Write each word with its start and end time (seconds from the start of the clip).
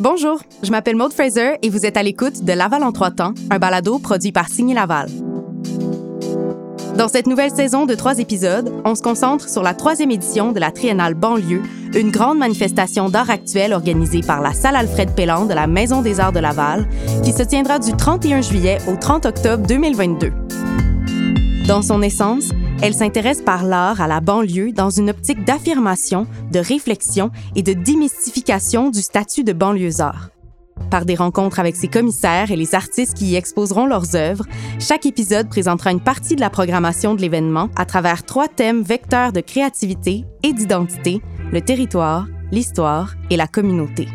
Bonjour, 0.00 0.40
je 0.62 0.70
m'appelle 0.70 0.96
Maud 0.96 1.12
Fraser 1.12 1.58
et 1.60 1.68
vous 1.68 1.84
êtes 1.84 1.98
à 1.98 2.02
l'écoute 2.02 2.42
de 2.42 2.52
Laval 2.54 2.84
en 2.84 2.90
trois 2.90 3.10
temps, 3.10 3.34
un 3.50 3.58
balado 3.58 3.98
produit 3.98 4.32
par 4.32 4.48
Signy 4.48 4.72
Laval. 4.72 5.10
Dans 6.96 7.06
cette 7.06 7.26
nouvelle 7.26 7.50
saison 7.50 7.84
de 7.84 7.94
trois 7.94 8.18
épisodes, 8.18 8.72
on 8.86 8.94
se 8.94 9.02
concentre 9.02 9.50
sur 9.50 9.62
la 9.62 9.74
troisième 9.74 10.10
édition 10.10 10.52
de 10.52 10.58
la 10.58 10.70
Triennale 10.70 11.12
Banlieue, 11.12 11.60
une 11.94 12.10
grande 12.10 12.38
manifestation 12.38 13.10
d'art 13.10 13.28
actuel 13.28 13.74
organisée 13.74 14.22
par 14.22 14.40
la 14.40 14.54
Salle 14.54 14.76
Alfred 14.76 15.14
Pelland 15.14 15.44
de 15.44 15.52
la 15.52 15.66
Maison 15.66 16.00
des 16.00 16.18
Arts 16.18 16.32
de 16.32 16.40
Laval, 16.40 16.88
qui 17.22 17.32
se 17.32 17.42
tiendra 17.42 17.78
du 17.78 17.92
31 17.92 18.40
juillet 18.40 18.78
au 18.88 18.96
30 18.96 19.26
octobre 19.26 19.66
2022. 19.66 20.32
Dans 21.68 21.82
son 21.82 22.00
essence, 22.00 22.52
elle 22.82 22.94
s'intéresse 22.94 23.42
par 23.42 23.64
l'art 23.64 24.00
à 24.00 24.06
la 24.06 24.20
banlieue 24.20 24.72
dans 24.72 24.90
une 24.90 25.10
optique 25.10 25.44
d'affirmation, 25.44 26.26
de 26.50 26.58
réflexion 26.58 27.30
et 27.54 27.62
de 27.62 27.72
démystification 27.72 28.90
du 28.90 29.02
statut 29.02 29.44
de 29.44 29.52
banlieusard. 29.52 30.30
Par 30.90 31.04
des 31.04 31.14
rencontres 31.14 31.60
avec 31.60 31.76
ses 31.76 31.88
commissaires 31.88 32.50
et 32.50 32.56
les 32.56 32.74
artistes 32.74 33.14
qui 33.14 33.26
y 33.26 33.36
exposeront 33.36 33.86
leurs 33.86 34.16
œuvres, 34.16 34.46
chaque 34.78 35.04
épisode 35.04 35.48
présentera 35.48 35.92
une 35.92 36.00
partie 36.00 36.36
de 36.36 36.40
la 36.40 36.50
programmation 36.50 37.14
de 37.14 37.20
l'événement 37.20 37.68
à 37.76 37.84
travers 37.84 38.24
trois 38.24 38.48
thèmes 38.48 38.82
vecteurs 38.82 39.32
de 39.32 39.40
créativité 39.40 40.24
et 40.42 40.52
d'identité, 40.52 41.20
le 41.52 41.60
territoire, 41.60 42.26
l'histoire 42.50 43.14
et 43.28 43.36
la 43.36 43.46
communauté. 43.46 44.08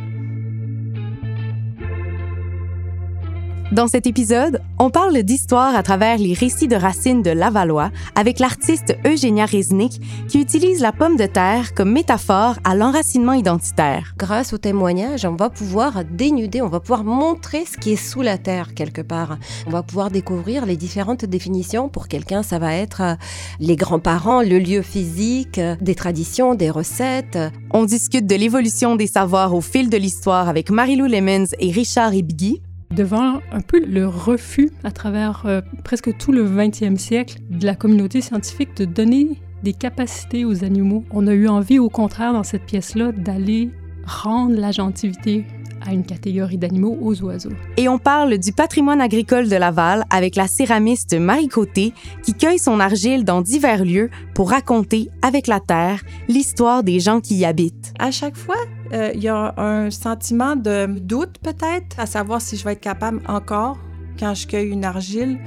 Dans 3.72 3.88
cet 3.88 4.06
épisode, 4.06 4.62
on 4.78 4.92
parle 4.92 5.24
d'histoire 5.24 5.76
à 5.76 5.82
travers 5.82 6.20
les 6.20 6.34
récits 6.34 6.68
de 6.68 6.76
racines 6.76 7.24
de 7.24 7.32
Lavallois 7.32 7.90
avec 8.14 8.38
l'artiste 8.38 8.96
Eugénia 9.04 9.48
Reznik 9.48 10.00
qui 10.28 10.40
utilise 10.40 10.82
la 10.82 10.92
pomme 10.92 11.18
de 11.18 11.26
terre 11.26 11.74
comme 11.74 11.92
métaphore 11.92 12.58
à 12.64 12.76
l'enracinement 12.76 13.34
identitaire. 13.34 14.14
Grâce 14.18 14.54
au 14.54 14.60
témoignage, 14.60 15.26
on 15.26 15.36
va 15.36 15.50
pouvoir 15.50 16.06
dénuder, 16.06 16.62
on 16.62 16.68
va 16.68 16.80
pouvoir 16.80 17.04
montrer 17.04 17.66
ce 17.66 17.76
qui 17.78 17.94
est 17.94 17.96
sous 17.96 18.22
la 18.22 18.38
terre 18.38 18.76
quelque 18.76 19.02
part. 19.02 19.40
On 19.66 19.72
va 19.72 19.82
pouvoir 19.82 20.12
découvrir 20.12 20.68
les 20.68 20.78
différentes 20.78 21.26
définitions. 21.26 21.90
Pour 21.90 22.08
quelqu'un, 22.08 22.44
ça 22.44 22.60
va 22.60 22.76
être 22.76 23.02
euh, 23.02 23.16
les 23.60 23.76
grands-parents, 23.76 24.44
le 24.44 24.60
lieu 24.60 24.84
physique, 24.84 25.58
euh, 25.58 25.76
des 25.82 25.96
traditions, 25.96 26.54
des 26.54 26.70
recettes. 26.70 27.40
On 27.72 27.86
discute 27.86 28.28
de 28.28 28.36
l'évolution 28.36 28.96
des 28.96 29.08
savoirs 29.08 29.56
au 29.56 29.62
fil 29.62 29.90
de 29.90 29.98
l'histoire 29.98 30.50
avec 30.50 30.70
Marilou 30.70 31.08
Lemons 31.08 31.48
et 31.60 31.72
Richard 31.72 32.14
Ibgui 32.14 32.62
devant 32.96 33.42
un 33.52 33.62
peu 33.62 33.84
le 33.86 34.08
refus 34.08 34.72
à 34.84 34.92
travers 34.92 35.44
euh, 35.46 35.62
presque 35.84 36.16
tout 36.18 36.32
le 36.32 36.48
20e 36.48 36.98
siècle 36.98 37.38
de 37.50 37.66
la 37.66 37.76
communauté 37.76 38.22
scientifique 38.22 38.76
de 38.78 38.86
donner 38.86 39.42
des 39.64 39.74
capacités 39.74 40.46
aux 40.46 40.64
animaux. 40.64 41.04
On 41.12 41.28
a 41.28 41.34
eu 41.34 41.48
envie, 41.48 41.80
au 41.80 41.90
contraire, 41.90 42.34
dans 42.34 42.44
cette 42.44 42.66
pièce-là, 42.66 43.12
d'aller 43.12 43.72
rendre 44.06 44.56
la 44.56 44.72
gentilité 44.72 45.46
à 45.86 45.94
une 45.94 46.06
catégorie 46.06 46.58
d'animaux 46.58 46.98
aux 47.02 47.22
oiseaux. 47.24 47.52
Et 47.78 47.88
on 47.88 48.00
parle 48.00 48.38
du 48.38 48.52
patrimoine 48.52 49.02
agricole 49.02 49.50
de 49.50 49.56
Laval 49.56 50.04
avec 50.10 50.36
la 50.36 50.48
céramiste 50.48 51.14
Marie 51.14 51.48
Côté 51.48 51.94
qui 52.24 52.34
cueille 52.34 52.60
son 52.60 52.80
argile 52.80 53.24
dans 53.24 53.42
divers 53.42 53.86
lieux 53.86 54.10
pour 54.34 54.50
raconter 54.50 55.10
avec 55.22 55.48
la 55.48 55.60
terre 55.60 56.02
l'histoire 56.28 56.84
des 56.84 57.00
gens 57.00 57.22
qui 57.22 57.36
y 57.36 57.46
habitent. 57.46 57.94
À 58.00 58.12
chaque 58.12 58.38
fois, 58.38 58.56
euh, 58.94 59.12
il 59.14 59.24
y 59.24 59.28
a 59.28 59.54
un 59.58 59.90
sentiment 59.90 60.56
de 60.56 60.88
doute 61.00 61.38
peut-être 61.42 62.00
à 62.00 62.06
savoir 62.06 62.42
si 62.42 62.58
je 62.58 62.64
vais 62.64 62.74
être 62.74 62.82
capable 62.82 63.22
encore, 63.28 63.78
quand 64.20 64.34
je 64.34 64.48
cueille 64.48 64.70
une 64.70 64.86
argile, 64.86 65.40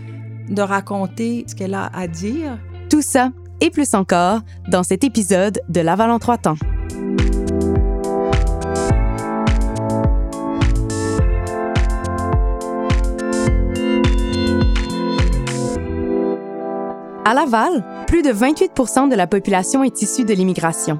de 0.48 0.62
raconter 0.62 1.44
ce 1.46 1.54
qu'elle 1.54 1.74
a 1.74 1.90
à 1.94 2.06
dire. 2.06 2.58
Tout 2.90 3.02
ça 3.02 3.30
et 3.60 3.70
plus 3.70 3.94
encore 3.94 4.40
dans 4.68 4.82
cet 4.82 5.04
épisode 5.04 5.60
de 5.68 5.80
Laval 5.80 6.10
en 6.10 6.18
trois 6.18 6.38
temps. 6.38 6.56
À 17.24 17.34
Laval, 17.34 17.84
plus 18.06 18.22
de 18.22 18.30
28 18.30 18.72
de 19.10 19.14
la 19.14 19.26
population 19.26 19.84
est 19.84 20.00
issue 20.00 20.24
de 20.24 20.32
l'immigration. 20.32 20.98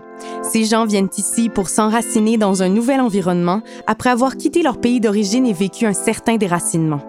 Ces 0.50 0.64
gens 0.64 0.86
viennent 0.86 1.10
ici 1.18 1.50
pour 1.50 1.68
s'enraciner 1.68 2.38
dans 2.38 2.62
un 2.62 2.70
nouvel 2.70 3.00
environnement 3.00 3.60
après 3.86 4.08
avoir 4.08 4.36
quitté 4.36 4.62
leur 4.62 4.80
pays 4.80 4.98
d'origine 4.98 5.44
et 5.44 5.52
vécu 5.52 5.84
un 5.84 5.92
certain 5.92 6.36
déracinement. 6.36 7.00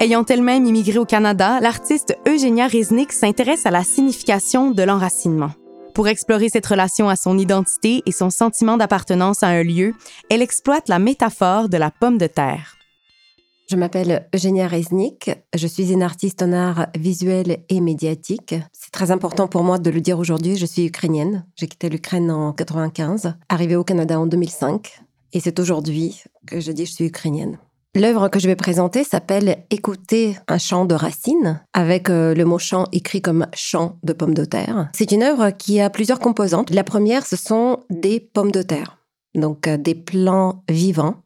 Ayant 0.00 0.24
elle-même 0.24 0.66
immigré 0.66 0.98
au 0.98 1.04
Canada, 1.04 1.60
l'artiste 1.60 2.18
Eugénia 2.26 2.66
Reznik 2.66 3.12
s'intéresse 3.12 3.66
à 3.66 3.70
la 3.70 3.84
signification 3.84 4.72
de 4.72 4.82
l'enracinement. 4.82 5.50
Pour 5.94 6.08
explorer 6.08 6.48
cette 6.48 6.66
relation 6.66 7.08
à 7.08 7.14
son 7.14 7.38
identité 7.38 8.02
et 8.04 8.12
son 8.12 8.30
sentiment 8.30 8.76
d'appartenance 8.76 9.44
à 9.44 9.48
un 9.48 9.62
lieu, 9.62 9.94
elle 10.28 10.42
exploite 10.42 10.88
la 10.88 10.98
métaphore 10.98 11.68
de 11.68 11.76
la 11.76 11.92
pomme 11.92 12.18
de 12.18 12.26
terre. 12.26 12.76
Je 13.72 13.78
m'appelle 13.78 14.28
Eugénia 14.34 14.68
Reznik. 14.68 15.30
Je 15.56 15.66
suis 15.66 15.92
une 15.92 16.02
artiste 16.02 16.42
en 16.42 16.52
art 16.52 16.88
visuel 16.94 17.64
et 17.70 17.80
médiatique. 17.80 18.54
C'est 18.70 18.90
très 18.90 19.10
important 19.10 19.48
pour 19.48 19.62
moi 19.62 19.78
de 19.78 19.88
le 19.88 20.02
dire 20.02 20.18
aujourd'hui. 20.18 20.58
Je 20.58 20.66
suis 20.66 20.84
ukrainienne. 20.84 21.46
J'ai 21.56 21.68
quitté 21.68 21.88
l'Ukraine 21.88 22.30
en 22.30 22.52
95, 22.52 23.32
arrivée 23.48 23.76
au 23.76 23.82
Canada 23.82 24.20
en 24.20 24.26
2005. 24.26 25.00
Et 25.32 25.40
c'est 25.40 25.58
aujourd'hui 25.58 26.22
que 26.46 26.60
je 26.60 26.70
dis 26.70 26.84
je 26.84 26.92
suis 26.92 27.06
ukrainienne. 27.06 27.56
L'œuvre 27.94 28.28
que 28.28 28.38
je 28.38 28.46
vais 28.46 28.56
présenter 28.56 29.04
s'appelle 29.04 29.64
Écouter 29.70 30.36
un 30.48 30.58
chant 30.58 30.84
de 30.84 30.94
racines, 30.94 31.62
avec 31.72 32.10
euh, 32.10 32.34
le 32.34 32.44
mot 32.44 32.58
chant 32.58 32.84
écrit 32.92 33.22
comme 33.22 33.46
chant 33.54 33.96
de 34.02 34.12
pommes 34.12 34.34
de 34.34 34.44
terre. 34.44 34.90
C'est 34.94 35.12
une 35.12 35.22
œuvre 35.22 35.48
qui 35.48 35.80
a 35.80 35.88
plusieurs 35.88 36.20
composantes. 36.20 36.68
La 36.68 36.84
première, 36.84 37.24
ce 37.24 37.36
sont 37.36 37.78
des 37.88 38.20
pommes 38.20 38.52
de 38.52 38.60
terre, 38.60 38.98
donc 39.34 39.66
euh, 39.66 39.78
des 39.78 39.94
plants 39.94 40.62
vivants 40.68 41.21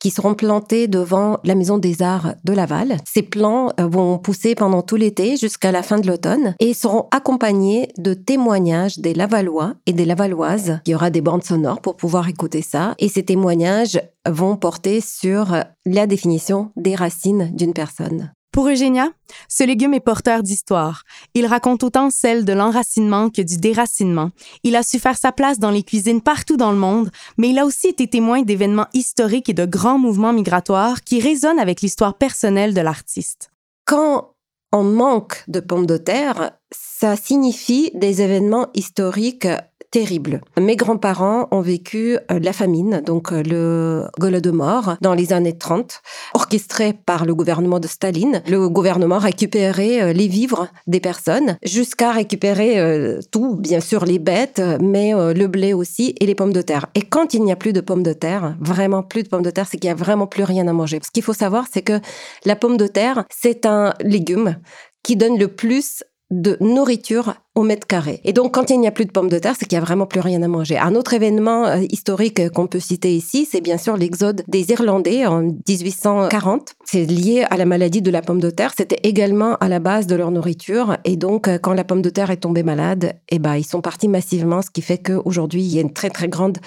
qui 0.00 0.10
seront 0.10 0.34
plantés 0.34 0.88
devant 0.88 1.38
la 1.44 1.54
Maison 1.54 1.78
des 1.78 2.02
Arts 2.02 2.34
de 2.44 2.52
Laval. 2.52 2.96
Ces 3.04 3.22
plants 3.22 3.70
euh, 3.80 3.86
vont 3.86 4.18
pousser 4.18 4.54
pendant 4.54 4.82
tout 4.82 4.96
l'été 4.96 5.36
jusqu'à 5.36 5.72
la 5.72 5.82
fin 5.82 5.98
de 5.98 6.06
l'automne 6.06 6.54
et 6.60 6.74
seront 6.74 7.08
accompagnés 7.10 7.88
de 7.98 8.14
témoignages 8.14 8.98
des 8.98 9.14
Lavallois 9.14 9.74
et 9.86 9.92
des 9.92 10.04
Lavalloises. 10.04 10.80
Il 10.86 10.90
y 10.90 10.94
aura 10.94 11.10
des 11.10 11.20
bandes 11.20 11.44
sonores 11.44 11.80
pour 11.80 11.96
pouvoir 11.96 12.28
écouter 12.28 12.62
ça 12.62 12.94
et 12.98 13.08
ces 13.08 13.24
témoignages 13.24 14.00
vont 14.28 14.56
porter 14.56 15.00
sur 15.00 15.56
la 15.86 16.06
définition 16.06 16.70
des 16.76 16.94
racines 16.94 17.50
d'une 17.54 17.72
personne. 17.72 18.32
Pour 18.58 18.66
Eugénia, 18.66 19.12
ce 19.48 19.62
légume 19.62 19.94
est 19.94 20.00
porteur 20.00 20.42
d'histoire. 20.42 21.04
Il 21.34 21.46
raconte 21.46 21.84
autant 21.84 22.10
celle 22.10 22.44
de 22.44 22.52
l'enracinement 22.52 23.30
que 23.30 23.40
du 23.40 23.56
déracinement. 23.56 24.32
Il 24.64 24.74
a 24.74 24.82
su 24.82 24.98
faire 24.98 25.16
sa 25.16 25.30
place 25.30 25.60
dans 25.60 25.70
les 25.70 25.84
cuisines 25.84 26.20
partout 26.20 26.56
dans 26.56 26.72
le 26.72 26.76
monde, 26.76 27.12
mais 27.36 27.50
il 27.50 27.58
a 27.60 27.64
aussi 27.64 27.86
été 27.86 28.08
témoin 28.08 28.42
d'événements 28.42 28.88
historiques 28.94 29.48
et 29.48 29.54
de 29.54 29.64
grands 29.64 30.00
mouvements 30.00 30.32
migratoires 30.32 31.04
qui 31.04 31.20
résonnent 31.20 31.60
avec 31.60 31.82
l'histoire 31.82 32.14
personnelle 32.18 32.74
de 32.74 32.80
l'artiste. 32.80 33.52
Quand 33.84 34.32
on 34.72 34.82
manque 34.82 35.44
de 35.46 35.60
pommes 35.60 35.86
de 35.86 35.96
terre, 35.96 36.50
ça 36.72 37.14
signifie 37.14 37.92
des 37.94 38.22
événements 38.22 38.66
historiques 38.74 39.46
terrible. 39.90 40.40
Mes 40.58 40.76
grands-parents 40.76 41.48
ont 41.50 41.60
vécu 41.60 42.18
euh, 42.30 42.38
la 42.40 42.52
famine, 42.52 43.02
donc 43.04 43.32
euh, 43.32 43.42
le 43.42 44.52
mort 44.52 44.96
dans 45.00 45.14
les 45.14 45.32
années 45.32 45.56
30, 45.56 46.00
orchestré 46.34 46.92
par 46.92 47.24
le 47.24 47.34
gouvernement 47.34 47.80
de 47.80 47.86
Staline. 47.86 48.42
Le 48.48 48.68
gouvernement 48.68 49.18
récupérait 49.18 50.02
euh, 50.02 50.12
les 50.12 50.28
vivres 50.28 50.68
des 50.86 51.00
personnes 51.00 51.56
jusqu'à 51.62 52.12
récupérer 52.12 53.18
tout, 53.30 53.56
bien 53.56 53.80
sûr 53.80 54.04
les 54.04 54.18
bêtes, 54.18 54.60
mais 54.80 55.12
le 55.12 55.46
blé 55.46 55.72
aussi 55.72 56.14
et 56.20 56.26
les 56.26 56.34
pommes 56.34 56.52
de 56.52 56.62
terre. 56.62 56.86
Et 56.94 57.02
quand 57.02 57.34
il 57.34 57.42
n'y 57.42 57.52
a 57.52 57.56
plus 57.56 57.72
de 57.72 57.80
pommes 57.80 58.02
de 58.02 58.12
terre, 58.12 58.56
vraiment 58.60 59.02
plus 59.02 59.22
de 59.22 59.28
pommes 59.28 59.42
de 59.42 59.50
terre, 59.50 59.66
c'est 59.70 59.78
qu'il 59.78 59.88
n'y 59.88 59.92
a 59.92 59.96
vraiment 59.96 60.26
plus 60.26 60.44
rien 60.44 60.66
à 60.68 60.72
manger. 60.72 61.00
Ce 61.04 61.10
qu'il 61.10 61.22
faut 61.22 61.32
savoir, 61.32 61.66
c'est 61.70 61.82
que 61.82 62.00
la 62.44 62.56
pomme 62.56 62.76
de 62.76 62.86
terre, 62.86 63.24
c'est 63.30 63.66
un 63.66 63.94
légume 64.00 64.56
qui 65.02 65.16
donne 65.16 65.38
le 65.38 65.48
plus 65.48 66.02
de 66.30 66.56
nourriture 66.60 67.34
au 67.54 67.62
mètre 67.62 67.86
carré. 67.86 68.20
Et 68.24 68.32
donc, 68.32 68.54
quand 68.54 68.70
il 68.70 68.78
n'y 68.80 68.86
a 68.86 68.90
plus 68.90 69.06
de 69.06 69.10
pommes 69.10 69.28
de 69.28 69.38
terre, 69.38 69.54
c'est 69.58 69.66
qu'il 69.66 69.78
n'y 69.78 69.82
a 69.82 69.84
vraiment 69.84 70.06
plus 70.06 70.20
rien 70.20 70.42
à 70.42 70.48
manger. 70.48 70.78
Un 70.78 70.94
autre 70.94 71.14
événement 71.14 71.66
euh, 71.66 71.80
historique 71.90 72.50
qu'on 72.50 72.66
peut 72.66 72.80
citer 72.80 73.14
ici, 73.14 73.48
c'est 73.50 73.60
bien 73.60 73.78
sûr 73.78 73.96
l'exode 73.96 74.44
des 74.46 74.70
Irlandais 74.70 75.26
en 75.26 75.42
1840. 75.42 76.74
C'est 76.84 77.04
lié 77.04 77.46
à 77.50 77.56
la 77.56 77.64
maladie 77.64 78.02
de 78.02 78.10
la 78.10 78.22
pomme 78.22 78.40
de 78.40 78.50
terre. 78.50 78.72
C'était 78.76 79.00
également 79.02 79.56
à 79.56 79.68
la 79.68 79.80
base 79.80 80.06
de 80.06 80.14
leur 80.14 80.30
nourriture. 80.30 80.98
Et 81.04 81.16
donc, 81.16 81.48
euh, 81.48 81.58
quand 81.58 81.72
la 81.72 81.84
pomme 81.84 82.02
de 82.02 82.10
terre 82.10 82.30
est 82.30 82.38
tombée 82.38 82.62
malade, 82.62 83.14
eh 83.30 83.38
ben, 83.38 83.56
ils 83.56 83.66
sont 83.66 83.80
partis 83.80 84.08
massivement, 84.08 84.62
ce 84.62 84.70
qui 84.70 84.82
fait 84.82 84.98
qu'aujourd'hui, 84.98 85.62
il 85.62 85.74
y 85.74 85.78
a 85.78 85.82
une 85.82 85.92
très, 85.92 86.10
très 86.10 86.28
grande 86.28 86.58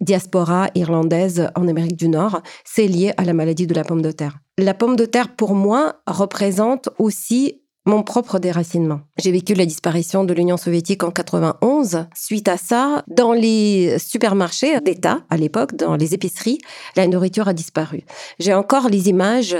diaspora 0.00 0.68
irlandaise 0.74 1.48
en 1.54 1.68
Amérique 1.68 1.96
du 1.96 2.08
Nord. 2.08 2.40
C'est 2.64 2.86
lié 2.86 3.12
à 3.16 3.24
la 3.24 3.32
maladie 3.32 3.66
de 3.66 3.74
la 3.74 3.84
pomme 3.84 4.02
de 4.02 4.10
terre. 4.10 4.38
La 4.58 4.74
pomme 4.74 4.96
de 4.96 5.04
terre, 5.04 5.34
pour 5.34 5.54
moi, 5.54 5.96
représente 6.06 6.88
aussi 6.98 7.63
mon 7.86 8.02
propre 8.02 8.38
déracinement. 8.38 9.00
J'ai 9.18 9.30
vécu 9.30 9.54
la 9.54 9.66
disparition 9.66 10.24
de 10.24 10.32
l'Union 10.32 10.56
soviétique 10.56 11.02
en 11.04 11.10
91. 11.10 12.06
Suite 12.14 12.48
à 12.48 12.56
ça, 12.56 13.04
dans 13.08 13.34
les 13.34 13.98
supermarchés 13.98 14.80
d'État, 14.80 15.20
à 15.28 15.36
l'époque, 15.36 15.76
dans 15.76 15.96
les 15.96 16.14
épiceries, 16.14 16.58
la 16.96 17.06
nourriture 17.06 17.46
a 17.46 17.52
disparu. 17.52 18.02
J'ai 18.38 18.54
encore 18.54 18.88
les 18.88 19.10
images 19.10 19.56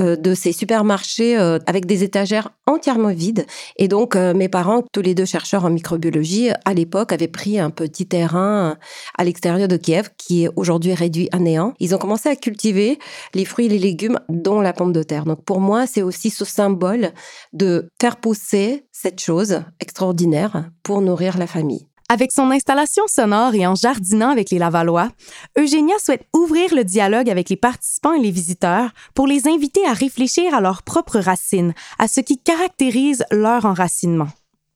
euh, 0.00 0.14
de 0.14 0.34
ces 0.34 0.52
supermarchés 0.52 1.36
euh, 1.36 1.58
avec 1.66 1.86
des 1.86 2.04
étagères 2.04 2.50
entièrement 2.66 3.12
vides. 3.12 3.44
Et 3.76 3.88
donc, 3.88 4.14
euh, 4.14 4.34
mes 4.34 4.48
parents, 4.48 4.82
tous 4.92 5.02
les 5.02 5.14
deux 5.14 5.24
chercheurs 5.24 5.64
en 5.64 5.70
microbiologie, 5.70 6.50
à 6.64 6.74
l'époque, 6.74 7.12
avaient 7.12 7.28
pris 7.28 7.58
un 7.58 7.70
petit 7.70 8.06
terrain 8.06 8.76
à 9.18 9.24
l'extérieur 9.24 9.66
de 9.66 9.76
Kiev, 9.76 10.10
qui 10.16 10.44
est 10.44 10.48
aujourd'hui 10.54 10.94
réduit 10.94 11.28
à 11.32 11.40
néant. 11.40 11.74
Ils 11.80 11.94
ont 11.94 11.98
commencé 11.98 12.28
à 12.28 12.36
cultiver 12.36 13.00
les 13.34 13.44
fruits 13.44 13.66
et 13.66 13.68
les 13.68 13.78
légumes, 13.80 14.20
dont 14.28 14.60
la 14.60 14.72
pomme 14.72 14.92
de 14.92 15.02
terre. 15.02 15.24
Donc, 15.24 15.44
pour 15.44 15.60
moi, 15.60 15.88
c'est 15.88 16.02
aussi 16.02 16.30
ce 16.30 16.44
symbole 16.44 17.12
de 17.52 17.63
de 17.64 17.88
faire 18.00 18.16
pousser 18.16 18.86
cette 18.92 19.20
chose 19.20 19.62
extraordinaire 19.80 20.70
pour 20.82 21.00
nourrir 21.00 21.38
la 21.38 21.46
famille. 21.46 21.86
Avec 22.10 22.32
son 22.32 22.50
installation 22.50 23.04
sonore 23.06 23.54
et 23.54 23.66
en 23.66 23.74
jardinant 23.74 24.28
avec 24.28 24.50
les 24.50 24.58
Lavallois, 24.58 25.10
Eugénia 25.58 25.94
souhaite 25.98 26.26
ouvrir 26.34 26.74
le 26.74 26.84
dialogue 26.84 27.30
avec 27.30 27.48
les 27.48 27.56
participants 27.56 28.12
et 28.12 28.20
les 28.20 28.30
visiteurs 28.30 28.90
pour 29.14 29.26
les 29.26 29.48
inviter 29.48 29.84
à 29.86 29.94
réfléchir 29.94 30.54
à 30.54 30.60
leurs 30.60 30.82
propres 30.82 31.18
racines, 31.18 31.72
à 31.98 32.06
ce 32.06 32.20
qui 32.20 32.38
caractérise 32.38 33.24
leur 33.30 33.64
enracinement 33.64 34.28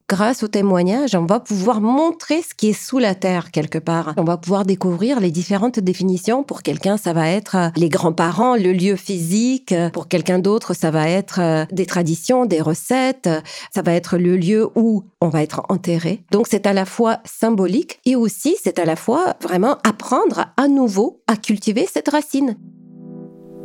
grâce 0.08 0.42
au 0.42 0.48
témoignage, 0.48 1.14
on 1.14 1.26
va 1.26 1.38
pouvoir 1.38 1.80
montrer 1.80 2.40
ce 2.40 2.54
qui 2.54 2.70
est 2.70 2.72
sous 2.72 2.98
la 2.98 3.14
terre 3.14 3.50
quelque 3.50 3.78
part. 3.78 4.14
On 4.16 4.24
va 4.24 4.38
pouvoir 4.38 4.64
découvrir 4.64 5.20
les 5.20 5.30
différentes 5.30 5.78
définitions. 5.78 6.42
Pour 6.42 6.62
quelqu'un, 6.62 6.96
ça 6.96 7.12
va 7.12 7.28
être 7.28 7.56
euh, 7.56 7.68
les 7.76 7.90
grands-parents, 7.90 8.56
le 8.56 8.72
lieu 8.72 8.96
physique. 8.96 9.74
Pour 9.92 10.08
quelqu'un 10.08 10.38
d'autre, 10.38 10.74
ça 10.74 10.90
va 10.90 11.08
être 11.08 11.40
euh, 11.40 11.64
des 11.70 11.84
traditions, 11.84 12.46
des 12.46 12.62
recettes. 12.62 13.28
Ça 13.72 13.82
va 13.82 13.92
être 13.92 14.16
le 14.16 14.36
lieu 14.36 14.68
où 14.74 15.04
on 15.20 15.28
va 15.28 15.42
être 15.42 15.62
enterré. 15.68 16.24
Donc 16.30 16.46
c'est 16.48 16.66
à 16.66 16.72
la 16.72 16.86
fois 16.86 17.18
symbolique 17.24 18.00
et 18.06 18.16
aussi 18.16 18.56
c'est 18.62 18.78
à 18.78 18.86
la 18.86 18.96
fois 18.96 19.36
vraiment 19.42 19.76
apprendre 19.84 20.46
à 20.56 20.68
nouveau 20.68 21.20
à 21.26 21.36
cultiver 21.36 21.86
cette 21.86 22.08
racine. 22.08 22.56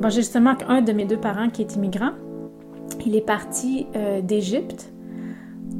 Bon, 0.01 0.09
justement 0.09 0.55
un 0.67 0.81
de 0.81 0.91
mes 0.91 1.05
deux 1.05 1.19
parents 1.19 1.49
qui 1.49 1.61
est 1.61 1.75
immigrant. 1.75 2.11
Il 3.05 3.15
est 3.15 3.25
parti 3.25 3.87
euh, 3.95 4.21
d'Égypte 4.21 4.92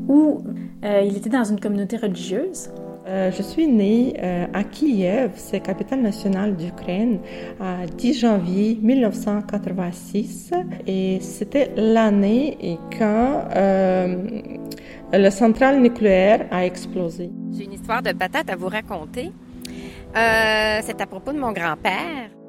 où 0.08 0.44
euh, 0.84 1.02
il 1.06 1.18
était 1.18 1.30
dans 1.30 1.44
une 1.44 1.60
communauté 1.60 1.98
religieuse. 1.98 2.70
Euh, 3.06 3.32
je 3.32 3.42
suis 3.42 3.68
née 3.68 4.14
euh, 4.24 4.46
à 4.54 4.64
Kiev, 4.64 5.32
c'est 5.36 5.60
capitale 5.60 6.02
nationale 6.02 6.56
d'Ukraine, 6.56 7.20
à 7.60 7.86
10 7.86 8.20
janvier 8.20 8.80
1986. 8.82 10.52
Et 10.88 11.20
c'était 11.22 11.72
l'année 11.76 12.80
quand 12.98 13.44
la 15.12 15.32
centrale 15.32 15.82
nucléaire 15.82 16.48
a 16.52 16.66
explosé. 16.66 17.30
J'ai 17.52 17.66
une 17.66 17.74
histoire 17.74 18.02
de 18.02 18.14
patate 18.14 18.50
à 18.50 18.56
vous 18.56 18.70
raconter. 18.70 19.32
c'est 20.14 21.02
à 21.02 21.06
propos 21.06 21.34
de 21.34 21.40
mon 21.40 21.52
grand-père. 21.52 22.43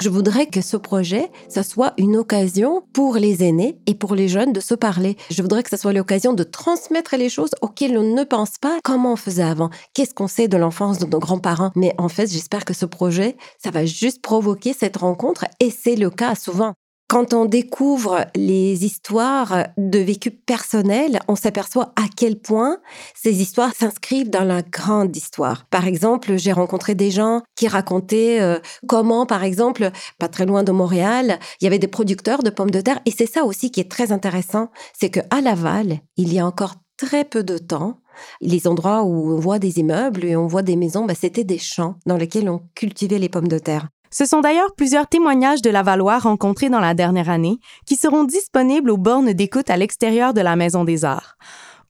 Je 0.00 0.10
voudrais 0.10 0.46
que 0.46 0.60
ce 0.60 0.76
projet, 0.76 1.28
ça 1.48 1.64
soit 1.64 1.92
une 1.98 2.16
occasion 2.16 2.84
pour 2.92 3.16
les 3.16 3.42
aînés 3.42 3.80
et 3.86 3.96
pour 3.96 4.14
les 4.14 4.28
jeunes 4.28 4.52
de 4.52 4.60
se 4.60 4.74
parler. 4.74 5.16
Je 5.28 5.42
voudrais 5.42 5.64
que 5.64 5.70
ça 5.70 5.76
soit 5.76 5.92
l'occasion 5.92 6.34
de 6.34 6.44
transmettre 6.44 7.16
les 7.16 7.28
choses 7.28 7.50
auxquelles 7.62 7.98
on 7.98 8.14
ne 8.14 8.22
pense 8.22 8.58
pas. 8.58 8.78
Comment 8.84 9.14
on 9.14 9.16
faisait 9.16 9.42
avant 9.42 9.70
Qu'est-ce 9.94 10.14
qu'on 10.14 10.28
sait 10.28 10.46
de 10.46 10.56
l'enfance 10.56 11.00
de 11.00 11.06
nos 11.06 11.18
grands-parents? 11.18 11.72
Mais 11.74 11.94
en 11.98 12.08
fait, 12.08 12.30
j'espère 12.30 12.64
que 12.64 12.74
ce 12.74 12.86
projet, 12.86 13.36
ça 13.60 13.72
va 13.72 13.86
juste 13.86 14.22
provoquer 14.22 14.72
cette 14.72 14.98
rencontre 14.98 15.46
et 15.58 15.70
c'est 15.70 15.96
le 15.96 16.10
cas 16.10 16.36
souvent. 16.36 16.74
Quand 17.08 17.32
on 17.32 17.46
découvre 17.46 18.26
les 18.36 18.84
histoires 18.84 19.68
de 19.78 19.98
vécu 19.98 20.30
personnel, 20.30 21.20
on 21.26 21.36
s'aperçoit 21.36 21.94
à 21.96 22.02
quel 22.14 22.38
point 22.38 22.80
ces 23.14 23.40
histoires 23.40 23.74
s'inscrivent 23.74 24.28
dans 24.28 24.44
la 24.44 24.60
grande 24.60 25.16
histoire. 25.16 25.64
Par 25.70 25.86
exemple, 25.86 26.36
j'ai 26.36 26.52
rencontré 26.52 26.94
des 26.94 27.10
gens 27.10 27.40
qui 27.56 27.66
racontaient 27.66 28.42
euh, 28.42 28.58
comment, 28.86 29.24
par 29.24 29.42
exemple, 29.42 29.90
pas 30.18 30.28
très 30.28 30.44
loin 30.44 30.64
de 30.64 30.70
Montréal, 30.70 31.38
il 31.62 31.64
y 31.64 31.66
avait 31.66 31.78
des 31.78 31.88
producteurs 31.88 32.42
de 32.42 32.50
pommes 32.50 32.70
de 32.70 32.82
terre. 32.82 33.00
Et 33.06 33.10
c'est 33.10 33.24
ça 33.24 33.44
aussi 33.44 33.70
qui 33.70 33.80
est 33.80 33.90
très 33.90 34.12
intéressant, 34.12 34.68
c'est 34.92 35.08
que 35.08 35.20
à 35.30 35.40
Laval, 35.40 36.00
il 36.18 36.30
y 36.34 36.38
a 36.38 36.46
encore 36.46 36.74
très 36.98 37.24
peu 37.24 37.42
de 37.42 37.56
temps, 37.56 38.00
les 38.42 38.66
endroits 38.66 39.04
où 39.04 39.32
on 39.32 39.40
voit 39.40 39.58
des 39.58 39.78
immeubles 39.78 40.26
et 40.26 40.36
on 40.36 40.46
voit 40.46 40.62
des 40.62 40.76
maisons, 40.76 41.06
bah, 41.06 41.14
c'était 41.18 41.44
des 41.44 41.58
champs 41.58 41.94
dans 42.04 42.18
lesquels 42.18 42.50
on 42.50 42.60
cultivait 42.74 43.18
les 43.18 43.30
pommes 43.30 43.48
de 43.48 43.58
terre. 43.58 43.88
Ce 44.10 44.24
sont 44.24 44.40
d'ailleurs 44.40 44.74
plusieurs 44.74 45.06
témoignages 45.06 45.62
de 45.62 45.70
Lavallois 45.70 46.18
rencontrés 46.18 46.70
dans 46.70 46.80
la 46.80 46.94
dernière 46.94 47.28
année 47.28 47.58
qui 47.86 47.96
seront 47.96 48.24
disponibles 48.24 48.90
aux 48.90 48.96
bornes 48.96 49.32
d'écoute 49.32 49.70
à 49.70 49.76
l'extérieur 49.76 50.34
de 50.34 50.40
la 50.40 50.56
Maison 50.56 50.84
des 50.84 51.04
Arts. 51.04 51.36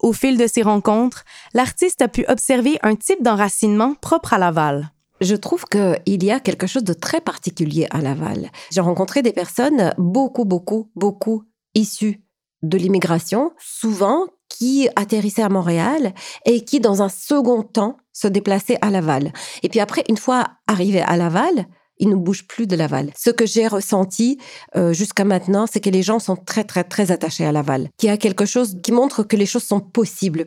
Au 0.00 0.12
fil 0.12 0.36
de 0.36 0.46
ces 0.46 0.62
rencontres, 0.62 1.24
l'artiste 1.54 2.02
a 2.02 2.08
pu 2.08 2.24
observer 2.28 2.78
un 2.82 2.94
type 2.94 3.22
d'enracinement 3.22 3.94
propre 3.94 4.34
à 4.34 4.38
Laval. 4.38 4.90
Je 5.20 5.34
trouve 5.34 5.64
qu'il 5.64 6.24
y 6.24 6.30
a 6.30 6.38
quelque 6.38 6.68
chose 6.68 6.84
de 6.84 6.92
très 6.92 7.20
particulier 7.20 7.88
à 7.90 8.00
Laval. 8.00 8.50
J'ai 8.70 8.80
rencontré 8.80 9.22
des 9.22 9.32
personnes 9.32 9.92
beaucoup, 9.98 10.44
beaucoup, 10.44 10.90
beaucoup 10.94 11.42
issues 11.74 12.22
de 12.62 12.78
l'immigration, 12.78 13.52
souvent 13.58 14.26
qui 14.48 14.88
atterrissaient 14.96 15.42
à 15.42 15.48
Montréal 15.48 16.14
et 16.44 16.64
qui, 16.64 16.80
dans 16.80 17.02
un 17.02 17.08
second 17.08 17.62
temps, 17.62 17.96
se 18.12 18.28
déplaçaient 18.28 18.78
à 18.80 18.90
Laval. 18.90 19.32
Et 19.62 19.68
puis 19.68 19.80
après, 19.80 20.04
une 20.08 20.16
fois 20.16 20.46
arrivés 20.66 21.02
à 21.02 21.16
Laval, 21.16 21.66
il 21.98 22.08
ne 22.08 22.16
bouge 22.16 22.46
plus 22.46 22.66
de 22.66 22.76
Laval. 22.76 23.12
Ce 23.16 23.30
que 23.30 23.46
j'ai 23.46 23.66
ressenti 23.66 24.38
euh, 24.76 24.92
jusqu'à 24.92 25.24
maintenant, 25.24 25.66
c'est 25.70 25.80
que 25.80 25.90
les 25.90 26.02
gens 26.02 26.18
sont 26.18 26.36
très, 26.36 26.64
très, 26.64 26.84
très 26.84 27.10
attachés 27.10 27.44
à 27.44 27.52
Laval, 27.52 27.88
qu'il 27.96 28.08
y 28.08 28.12
a 28.12 28.16
quelque 28.16 28.46
chose 28.46 28.76
qui 28.82 28.92
montre 28.92 29.22
que 29.22 29.36
les 29.36 29.46
choses 29.46 29.64
sont 29.64 29.80
possibles. 29.80 30.46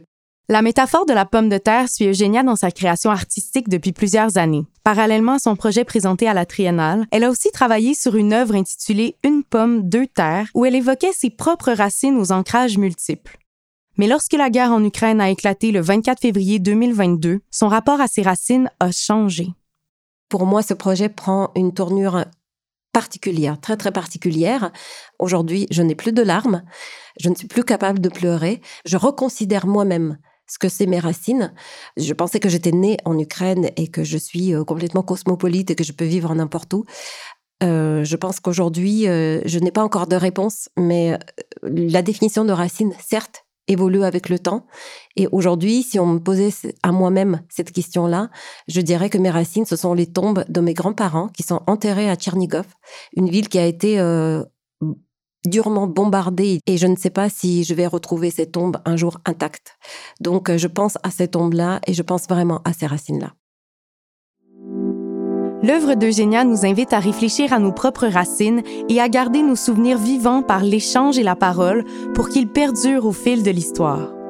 La 0.50 0.62
métaphore 0.62 1.06
de 1.06 1.14
la 1.14 1.26
pomme 1.26 1.48
de 1.48 1.58
terre 1.58 1.88
suit 1.88 2.08
Eugénia 2.08 2.44
dans 2.44 2.58
sa 2.58 2.72
création 2.72 3.10
artistique 3.10 3.70
depuis 3.70 3.94
plusieurs 3.94 4.38
années. 4.38 4.66
Parallèlement 4.84 5.36
à 5.36 5.40
son 5.40 5.56
projet 5.56 5.86
présenté 5.86 6.28
à 6.28 6.34
la 6.34 6.46
Triennale, 6.46 7.06
elle 7.12 7.24
a 7.24 7.30
aussi 7.30 7.52
travaillé 7.52 7.94
sur 7.94 8.16
une 8.16 8.34
œuvre 8.34 8.56
intitulée 8.56 9.16
Une 9.24 9.44
pomme, 9.44 9.88
deux 9.88 10.08
terres, 10.08 10.50
où 10.54 10.66
elle 10.66 10.76
évoquait 10.76 11.14
ses 11.14 11.30
propres 11.30 11.72
racines 11.72 12.18
aux 12.18 12.34
ancrages 12.34 12.78
multiples. 12.78 13.38
Mais 13.98 14.08
lorsque 14.08 14.34
la 14.34 14.50
guerre 14.50 14.72
en 14.72 14.84
Ukraine 14.84 15.22
a 15.22 15.30
éclaté 15.30 15.72
le 15.72 15.80
24 15.80 16.20
février 16.20 16.60
2022, 16.60 17.40
son 17.50 17.68
rapport 17.70 18.02
à 18.02 18.08
ses 18.08 18.22
racines 18.22 18.70
a 18.82 18.92
changé 18.92 19.54
pour 20.32 20.46
moi, 20.46 20.64
ce 20.64 20.74
projet 20.74 21.10
prend 21.10 21.52
une 21.56 21.74
tournure 21.74 22.24
particulière, 22.94 23.60
très 23.60 23.76
très 23.76 23.92
particulière. 23.92 24.72
Aujourd'hui, 25.20 25.68
je 25.72 25.82
n'ai 25.84 25.94
plus 25.94 26.14
de 26.14 26.22
larmes, 26.22 26.64
je 27.20 27.28
ne 27.28 27.36
suis 27.36 27.48
plus 27.48 27.66
capable 27.66 28.00
de 28.00 28.08
pleurer, 28.08 28.62
je 28.86 28.96
reconsidère 28.96 29.68
moi-même 29.68 30.18
ce 30.48 30.58
que 30.58 30.70
c'est 30.70 30.86
mes 30.86 31.00
racines. 31.00 31.54
Je 31.98 32.14
pensais 32.14 32.40
que 32.40 32.48
j'étais 32.48 32.72
née 32.72 32.98
en 33.04 33.20
Ukraine 33.20 33.72
et 33.76 33.90
que 33.90 34.06
je 34.06 34.18
suis 34.18 34.54
euh, 34.54 34.64
complètement 34.64 35.04
cosmopolite 35.04 35.70
et 35.70 35.76
que 35.76 35.84
je 35.84 35.92
peux 35.92 36.06
vivre 36.06 36.34
n'importe 36.34 36.74
où. 36.74 36.86
Euh, 37.62 38.06
je 38.06 38.16
pense 38.16 38.40
qu'aujourd'hui, 38.40 39.10
euh, 39.10 39.42
je 39.46 39.60
n'ai 39.60 39.72
pas 39.72 39.84
encore 39.84 40.08
de 40.08 40.16
réponse, 40.16 40.70
mais 40.78 41.20
la 41.62 42.02
définition 42.02 42.46
de 42.46 42.54
racines, 42.54 42.94
certes, 43.06 43.46
évolue 43.72 44.04
avec 44.04 44.30
le 44.30 44.40
temps. 44.40 44.66
Et 45.16 45.28
aujourd'hui, 45.32 45.84
si 45.84 46.00
on 46.00 46.06
me 46.06 46.20
posait 46.20 46.52
à 46.84 46.92
moi-même 46.92 47.42
cette 47.50 47.72
question-là, 47.72 48.30
je 48.68 48.82
dirais 48.82 49.10
que 49.10 49.18
mes 49.18 49.30
racines, 49.30 49.66
ce 49.66 49.76
sont 49.76 49.94
les 49.94 50.08
tombes 50.08 50.44
de 50.48 50.62
mes 50.62 50.74
grands-parents 50.74 51.30
qui 51.30 51.44
sont 51.44 51.62
enterrés 51.68 52.10
à 52.10 52.16
Tchernigov, 52.16 52.66
une 53.16 53.30
ville 53.30 53.50
qui 53.50 53.60
a 53.60 53.66
été 53.66 54.00
euh, 54.00 54.44
durement 55.46 55.88
bombardée 55.88 56.60
et 56.68 56.78
je 56.78 56.88
ne 56.88 56.96
sais 56.96 57.10
pas 57.10 57.30
si 57.30 57.64
je 57.64 57.74
vais 57.74 57.88
retrouver 57.88 58.30
ces 58.30 58.50
tombes 58.50 58.78
un 58.86 58.96
jour 58.96 59.20
intactes. 59.26 59.78
Donc, 60.20 60.50
euh, 60.50 60.58
je 60.58 60.68
pense 60.68 60.98
à 61.04 61.12
ces 61.12 61.28
tombes-là 61.28 61.82
et 61.88 61.94
je 61.94 62.04
pense 62.04 62.28
vraiment 62.28 62.62
à 62.64 62.74
ces 62.74 62.86
racines-là. 62.86 63.34
L'œuvre 65.64 65.94
d'Eugénia 65.94 66.44
nous 66.44 66.66
invite 66.66 66.94
à 66.94 67.00
réfléchir 67.00 67.54
à 67.54 67.60
nos 67.60 67.72
propres 67.72 68.08
racines 68.08 68.64
et 68.90 69.00
à 69.00 69.10
garder 69.10 69.44
nos 69.44 69.56
souvenirs 69.56 69.98
vivants 69.98 70.42
par 70.42 70.64
l'échange 70.64 71.20
et 71.20 71.24
la 71.24 71.36
parole 71.36 71.86
pour 72.14 72.30
qu'ils 72.30 72.48
perdurent 72.48 73.06
au 73.06 73.12
fil 73.12 73.44
de 73.44 73.52
l'histoire. 73.52 74.21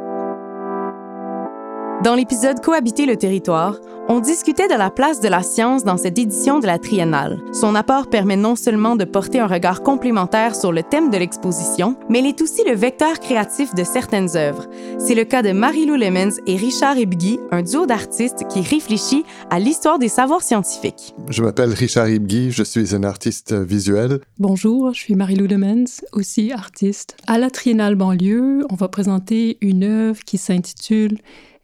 Dans 2.04 2.16
l'épisode 2.16 2.62
Cohabiter 2.62 3.06
le 3.06 3.16
territoire, 3.16 3.80
on 4.10 4.22
discutait 4.22 4.68
de 4.68 4.74
la 4.74 4.90
place 4.90 5.20
de 5.20 5.28
la 5.28 5.44
science 5.44 5.84
dans 5.84 5.98
cette 5.98 6.18
édition 6.18 6.58
de 6.58 6.66
la 6.66 6.80
Triennale. 6.80 7.40
Son 7.54 7.76
apport 7.76 8.10
permet 8.10 8.38
non 8.38 8.56
seulement 8.56 8.96
de 8.96 9.06
porter 9.06 9.40
un 9.40 9.46
regard 9.46 9.84
complémentaire 9.84 10.56
sur 10.56 10.72
le 10.72 10.82
thème 10.82 11.12
de 11.12 11.18
l'exposition, 11.18 11.96
mais 12.10 12.20
il 12.20 12.26
est 12.26 12.42
aussi 12.42 12.64
le 12.68 12.74
vecteur 12.74 13.20
créatif 13.20 13.76
de 13.76 13.84
certaines 13.84 14.36
œuvres. 14.36 14.68
C'est 14.98 15.14
le 15.14 15.26
cas 15.26 15.44
de 15.44 15.52
Marie-Lou 15.52 15.96
Lemens 15.96 16.42
et 16.48 16.56
Richard 16.56 16.98
Ibgui, 16.98 17.40
un 17.52 17.62
duo 17.62 17.86
d'artistes 17.86 18.48
qui 18.50 18.62
réfléchit 18.62 19.24
à 19.52 19.60
l'histoire 19.60 20.00
des 20.00 20.10
savoirs 20.10 20.42
scientifiques. 20.42 21.14
Je 21.30 21.44
m'appelle 21.44 21.72
Richard 21.72 22.10
Ibgui, 22.10 22.50
je 22.50 22.64
suis 22.64 22.96
un 22.96 23.04
artiste 23.04 23.54
visuel. 23.54 24.22
Bonjour, 24.40 24.92
je 24.96 25.00
suis 25.00 25.14
Marie-Lou 25.14 25.46
Lemens, 25.46 26.02
aussi 26.14 26.52
artiste. 26.52 27.16
À 27.28 27.38
la 27.38 27.52
Triennale 27.52 27.94
banlieue, 27.94 28.66
on 28.72 28.76
va 28.76 28.88
présenter 28.88 29.60
une 29.62 29.84
œuvre 29.84 30.24
qui 30.26 30.40
s'intitule 30.40 31.20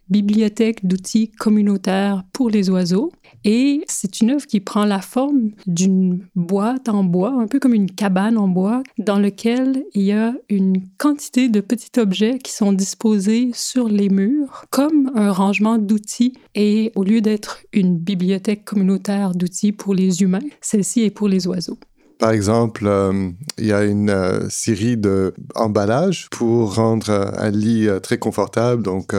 bibliothèque 0.09 0.85
d'outils 0.85 1.31
communautaires 1.31 2.23
pour 2.33 2.49
les 2.49 2.69
oiseaux. 2.69 3.11
Et 3.43 3.83
c'est 3.87 4.21
une 4.21 4.31
œuvre 4.31 4.45
qui 4.45 4.59
prend 4.59 4.85
la 4.85 4.99
forme 4.99 5.51
d'une 5.67 6.25
boîte 6.35 6.89
en 6.89 7.03
bois, 7.03 7.31
un 7.31 7.47
peu 7.47 7.59
comme 7.59 7.73
une 7.73 7.91
cabane 7.91 8.37
en 8.37 8.47
bois, 8.47 8.83
dans 8.97 9.19
laquelle 9.19 9.83
il 9.93 10.03
y 10.03 10.11
a 10.11 10.33
une 10.49 10.81
quantité 10.97 11.49
de 11.49 11.61
petits 11.61 11.99
objets 11.99 12.39
qui 12.39 12.51
sont 12.51 12.73
disposés 12.73 13.51
sur 13.53 13.87
les 13.87 14.09
murs, 14.09 14.65
comme 14.69 15.11
un 15.15 15.31
rangement 15.31 15.77
d'outils. 15.77 16.33
Et 16.55 16.91
au 16.95 17.03
lieu 17.03 17.21
d'être 17.21 17.59
une 17.73 17.97
bibliothèque 17.97 18.65
communautaire 18.65 19.33
d'outils 19.33 19.71
pour 19.71 19.93
les 19.93 20.21
humains, 20.21 20.39
celle-ci 20.61 21.01
est 21.01 21.11
pour 21.11 21.27
les 21.27 21.47
oiseaux. 21.47 21.77
Par 22.19 22.31
exemple, 22.31 22.87
euh, 22.87 23.29
il 23.59 23.67
y 23.67 23.73
a 23.73 23.83
une 23.83 24.09
euh, 24.09 24.49
série 24.49 24.97
d'emballages 24.97 26.27
pour 26.31 26.73
rendre 26.73 27.11
euh, 27.11 27.29
un 27.37 27.51
lit 27.51 27.87
très 28.01 28.17
confortable. 28.17 28.81
Donc, 28.81 29.13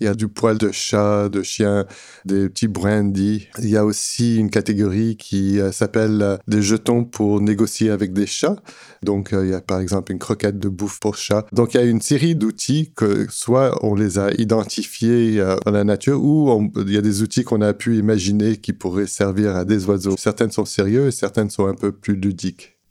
il 0.00 0.04
y 0.04 0.08
a 0.08 0.14
du 0.14 0.28
poil 0.28 0.58
de 0.58 0.70
chat, 0.70 1.28
de 1.28 1.42
chien, 1.42 1.86
des 2.24 2.48
petits 2.48 2.68
brandy. 2.68 3.48
Il 3.58 3.68
y 3.68 3.76
a 3.76 3.84
aussi 3.84 4.36
une 4.36 4.50
catégorie 4.50 5.16
qui 5.16 5.58
s'appelle 5.72 6.38
des 6.46 6.62
jetons 6.62 7.04
pour 7.04 7.40
négocier 7.40 7.90
avec 7.90 8.12
des 8.12 8.26
chats. 8.26 8.56
Donc, 9.02 9.30
il 9.32 9.48
y 9.48 9.54
a 9.54 9.60
par 9.60 9.80
exemple 9.80 10.12
une 10.12 10.18
croquette 10.18 10.58
de 10.58 10.68
bouffe 10.68 11.00
pour 11.00 11.16
chat. 11.16 11.46
Donc, 11.52 11.74
il 11.74 11.78
y 11.78 11.82
a 11.82 11.86
une 11.86 12.00
série 12.00 12.34
d'outils 12.34 12.92
que 12.94 13.26
soit 13.30 13.78
on 13.84 13.94
les 13.94 14.18
a 14.18 14.30
identifiés 14.38 15.42
dans 15.64 15.72
la 15.72 15.84
nature 15.84 16.22
ou 16.22 16.70
il 16.76 16.92
y 16.92 16.98
a 16.98 17.02
des 17.02 17.22
outils 17.22 17.44
qu'on 17.44 17.60
a 17.60 17.72
pu 17.72 17.98
imaginer 17.98 18.56
qui 18.56 18.72
pourraient 18.72 19.06
servir 19.06 19.56
à 19.56 19.64
des 19.64 19.86
oiseaux. 19.86 20.16
Certaines 20.18 20.52
sont 20.52 20.64
sérieuses, 20.64 21.14
certaines 21.14 21.50
sont 21.50 21.66
un 21.66 21.74
peu 21.74 21.92
plus 21.92 22.14
ludiques. 22.14 22.35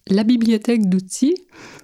La 0.07 0.23
bibliothèque 0.23 0.87
d'outils, 0.87 1.35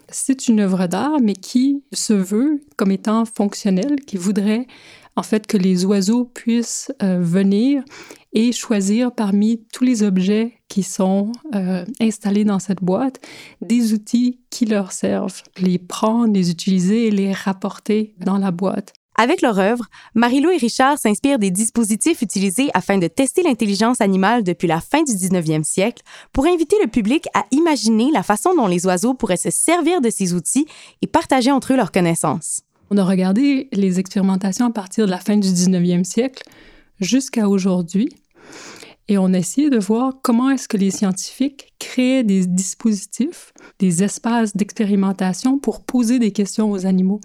c'est 0.09 0.47
une 0.47 0.59
œuvre 0.59 0.85
d'art, 0.87 1.19
mais 1.21 1.33
qui 1.33 1.83
se 1.91 2.13
veut 2.13 2.61
comme 2.77 2.91
étant 2.91 3.25
fonctionnelle, 3.25 3.95
qui 4.05 4.17
voudrait 4.17 4.67
en 5.15 5.23
fait 5.23 5.47
que 5.47 5.57
les 5.57 5.85
oiseaux 5.85 6.25
puissent 6.25 6.91
euh, 7.01 7.19
venir 7.19 7.83
et 8.33 8.51
choisir 8.51 9.13
parmi 9.13 9.63
tous 9.73 9.83
les 9.83 10.03
objets 10.03 10.53
qui 10.67 10.83
sont 10.83 11.31
euh, 11.53 11.83
installés 11.99 12.45
dans 12.45 12.59
cette 12.59 12.81
boîte 12.81 13.19
des 13.61 13.93
outils 13.93 14.39
qui 14.49 14.65
leur 14.65 14.91
servent, 14.91 15.41
les 15.57 15.79
prendre, 15.79 16.33
les 16.33 16.49
utiliser 16.49 17.07
et 17.07 17.11
les 17.11 17.33
rapporter 17.33 18.15
dans 18.19 18.37
la 18.37 18.51
boîte. 18.51 18.93
Avec 19.21 19.43
leur 19.43 19.59
œuvre, 19.59 19.85
Marilou 20.15 20.49
et 20.49 20.57
Richard 20.57 20.97
s'inspirent 20.97 21.37
des 21.37 21.51
dispositifs 21.51 22.23
utilisés 22.23 22.71
afin 22.73 22.97
de 22.97 23.05
tester 23.05 23.43
l'intelligence 23.43 24.01
animale 24.01 24.41
depuis 24.43 24.67
la 24.67 24.81
fin 24.81 25.03
du 25.03 25.11
19e 25.11 25.63
siècle 25.63 26.01
pour 26.33 26.47
inviter 26.47 26.75
le 26.81 26.87
public 26.87 27.27
à 27.35 27.45
imaginer 27.51 28.09
la 28.11 28.23
façon 28.23 28.55
dont 28.55 28.65
les 28.65 28.87
oiseaux 28.87 29.13
pourraient 29.13 29.37
se 29.37 29.51
servir 29.51 30.01
de 30.01 30.09
ces 30.09 30.33
outils 30.33 30.65
et 31.03 31.05
partager 31.05 31.51
entre 31.51 31.73
eux 31.73 31.75
leurs 31.75 31.91
connaissances. 31.91 32.61
On 32.89 32.97
a 32.97 33.03
regardé 33.03 33.69
les 33.73 33.99
expérimentations 33.99 34.65
à 34.65 34.71
partir 34.71 35.05
de 35.05 35.11
la 35.11 35.19
fin 35.19 35.37
du 35.37 35.49
19e 35.49 36.03
siècle 36.03 36.41
jusqu'à 36.99 37.47
aujourd'hui 37.47 38.09
et 39.11 39.17
on 39.17 39.33
a 39.33 39.37
essayé 39.37 39.69
de 39.69 39.77
voir 39.77 40.13
comment 40.21 40.49
est-ce 40.51 40.69
que 40.69 40.77
les 40.77 40.89
scientifiques 40.89 41.73
créaient 41.79 42.23
des 42.23 42.45
dispositifs, 42.45 43.51
des 43.77 44.03
espaces 44.03 44.55
d'expérimentation 44.55 45.59
pour 45.59 45.83
poser 45.83 46.17
des 46.17 46.31
questions 46.31 46.71
aux 46.71 46.85
animaux 46.85 47.19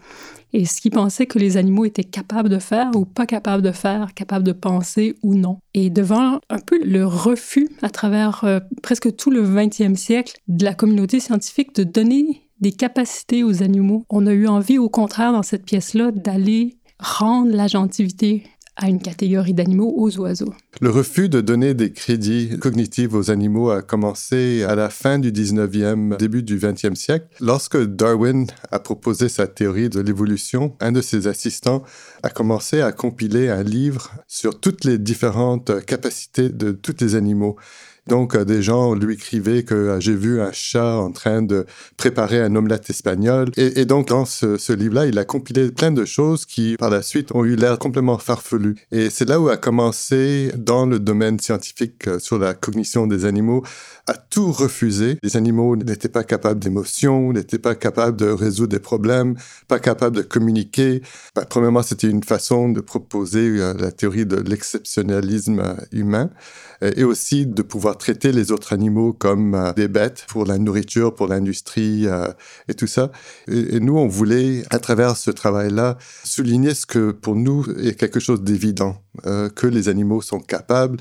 et 0.53 0.65
ce 0.65 0.81
qu'ils 0.81 0.91
pensaient 0.91 1.27
que 1.27 1.39
les 1.39 1.57
animaux 1.57 1.85
étaient 1.85 2.03
capables 2.03 2.49
de 2.49 2.59
faire 2.59 2.91
ou 2.97 3.05
pas 3.05 3.25
capables 3.25 3.63
de 3.63 3.71
faire, 3.71 4.15
capables 4.15 4.45
de 4.45 4.51
penser 4.51 5.15
ou 5.23 5.37
non. 5.37 5.59
Et 5.75 5.89
devant 5.89 6.41
un 6.51 6.59
peu 6.59 6.83
le 6.83 7.07
refus 7.07 7.69
à 7.83 7.89
travers 7.89 8.43
euh, 8.43 8.59
presque 8.83 9.15
tout 9.15 9.31
le 9.31 9.47
20e 9.47 9.95
siècle 9.95 10.39
de 10.49 10.65
la 10.65 10.75
communauté 10.75 11.21
scientifique 11.21 11.73
de 11.77 11.85
donner 11.85 12.49
des 12.59 12.73
capacités 12.73 13.45
aux 13.45 13.63
animaux, 13.63 14.05
on 14.11 14.27
a 14.27 14.33
eu 14.33 14.49
envie 14.49 14.79
au 14.79 14.89
contraire 14.89 15.31
dans 15.31 15.45
cette 15.45 15.65
pièce-là 15.65 16.11
d'aller 16.11 16.79
rendre 16.99 17.55
la 17.55 17.69
gentilité 17.69 18.43
à 18.77 18.89
une 18.89 19.01
catégorie 19.01 19.55
d'animaux 19.55 19.93
aux 19.97 20.19
oiseaux. 20.19 20.53
Le 20.81 20.91
refus 20.91 21.29
de 21.29 21.41
donner 21.41 21.75
des 21.75 21.93
crédits 21.93 22.59
cognitifs 22.61 23.15
aux 23.15 23.31
animaux 23.31 23.71
a 23.71 23.83
commencé 23.83 24.65
à 24.65 24.75
la 24.75 24.91
fin 24.91 25.19
du 25.19 25.33
19e, 25.33 26.17
début 26.19 26.43
du 26.43 26.59
20e 26.59 26.95
siècle. 26.95 27.27
Lorsque 27.41 27.83
Darwin 27.83 28.47
a 28.71 28.79
proposé 28.79 29.29
sa 29.29 29.47
théorie 29.47 29.89
de 29.89 30.01
l'évolution, 30.01 30.77
un 30.81 30.93
de 30.93 31.01
ses 31.01 31.27
assistants 31.27 31.83
a 32.23 32.29
commencé 32.29 32.83
à 32.83 32.93
compiler 32.93 33.49
un 33.49 33.63
livre 33.63 34.13
sur 34.27 34.61
toutes 34.61 34.85
les 34.85 34.99
différentes 34.99 35.85
capacités 35.87 36.51
de 36.51 36.73
tous 36.73 36.97
les 37.01 37.15
animaux. 37.15 37.57
Donc, 38.07 38.37
euh, 38.37 38.45
des 38.45 38.63
gens 38.63 38.95
lui 38.95 39.15
écrivaient 39.15 39.65
que 39.65 39.75
euh, 39.75 40.01
j'ai 40.01 40.15
vu 40.15 40.41
un 40.41 40.53
chat 40.53 40.97
en 40.97 41.11
train 41.11 41.43
de 41.43 41.67
préparer 41.97 42.41
un 42.41 42.55
omelette 42.55 42.89
espagnol. 42.89 43.51
Et, 43.57 43.85
donc, 43.85 44.09
dans 44.09 44.25
ce, 44.25 44.73
livre-là, 44.73 45.07
il 45.07 45.19
a 45.19 45.25
compilé 45.25 45.71
plein 45.73 45.91
de 45.91 46.05
choses 46.05 46.47
qui, 46.47 46.77
par 46.77 46.91
la 46.91 47.03
suite, 47.03 47.35
ont 47.35 47.45
eu 47.45 47.57
l'air 47.57 47.79
complètement 47.79 48.19
farfelues. 48.19 48.77
Et 48.93 49.11
c'est 49.11 49.29
là 49.29 49.41
où 49.41 49.49
a 49.49 49.57
commencé, 49.57 50.53
dans 50.57 50.87
le 50.87 51.01
domaine 51.01 51.41
scientifique 51.41 52.07
euh, 52.07 52.19
sur 52.19 52.39
la 52.39 52.55
cognition 52.55 53.07
des 53.07 53.25
animaux, 53.25 53.65
à 54.07 54.15
tout 54.15 54.53
refuser. 54.53 55.19
Les 55.23 55.37
animaux 55.37 55.75
n'étaient 55.75 56.09
pas 56.09 56.23
capables 56.23 56.61
d'émotion, 56.61 57.33
n'étaient 57.33 57.59
pas 57.59 57.75
capables 57.75 58.17
de 58.17 58.27
résoudre 58.27 58.69
des 58.69 58.79
problèmes, 58.79 59.35
pas 59.67 59.81
capables 59.81 60.17
de 60.17 60.23
communiquer. 60.23 61.03
Bah, 61.35 61.45
premièrement, 61.49 61.83
c'était 61.83 62.09
une 62.09 62.23
façon 62.23 62.69
de 62.69 62.81
proposer 62.81 63.51
la 63.51 63.91
théorie 63.91 64.27
de 64.27 64.37
l'exceptionnalisme 64.37 65.77
humain 65.91 66.31
et 66.83 67.05
aussi 67.05 67.47
de 67.47 67.63
pouvoir 67.63 67.96
traiter 67.97 68.33
les 68.33 68.53
autres 68.53 68.73
animaux 68.73 69.13
comme 69.13 69.55
euh, 69.55 69.73
des 69.73 69.89
bêtes 69.89 70.27
pour 70.29 70.45
la 70.45 70.59
nourriture, 70.59 71.15
pour 71.15 71.29
l'industrie 71.29 72.07
euh, 72.07 72.29
et 72.69 72.75
tout 72.75 72.87
ça. 72.87 73.11
Et, 73.49 73.81
nous, 73.81 73.97
on 73.97 74.07
voulait, 74.07 74.65
à 74.71 74.79
travers 74.79 75.17
ce 75.17 75.31
travail-là, 75.31 75.99
souligner 76.25 76.75
ce 76.75 76.87
que 76.87 77.11
pour 77.11 77.37
nous 77.37 77.65
est 77.79 77.99
quelque 77.99 78.21
chose 78.21 78.43
d'évident, 78.43 78.97
euh, 79.27 79.49
que 79.49 79.67
les 79.67 79.89
animaux 79.89 80.23
sont 80.23 80.41
capables 80.41 80.99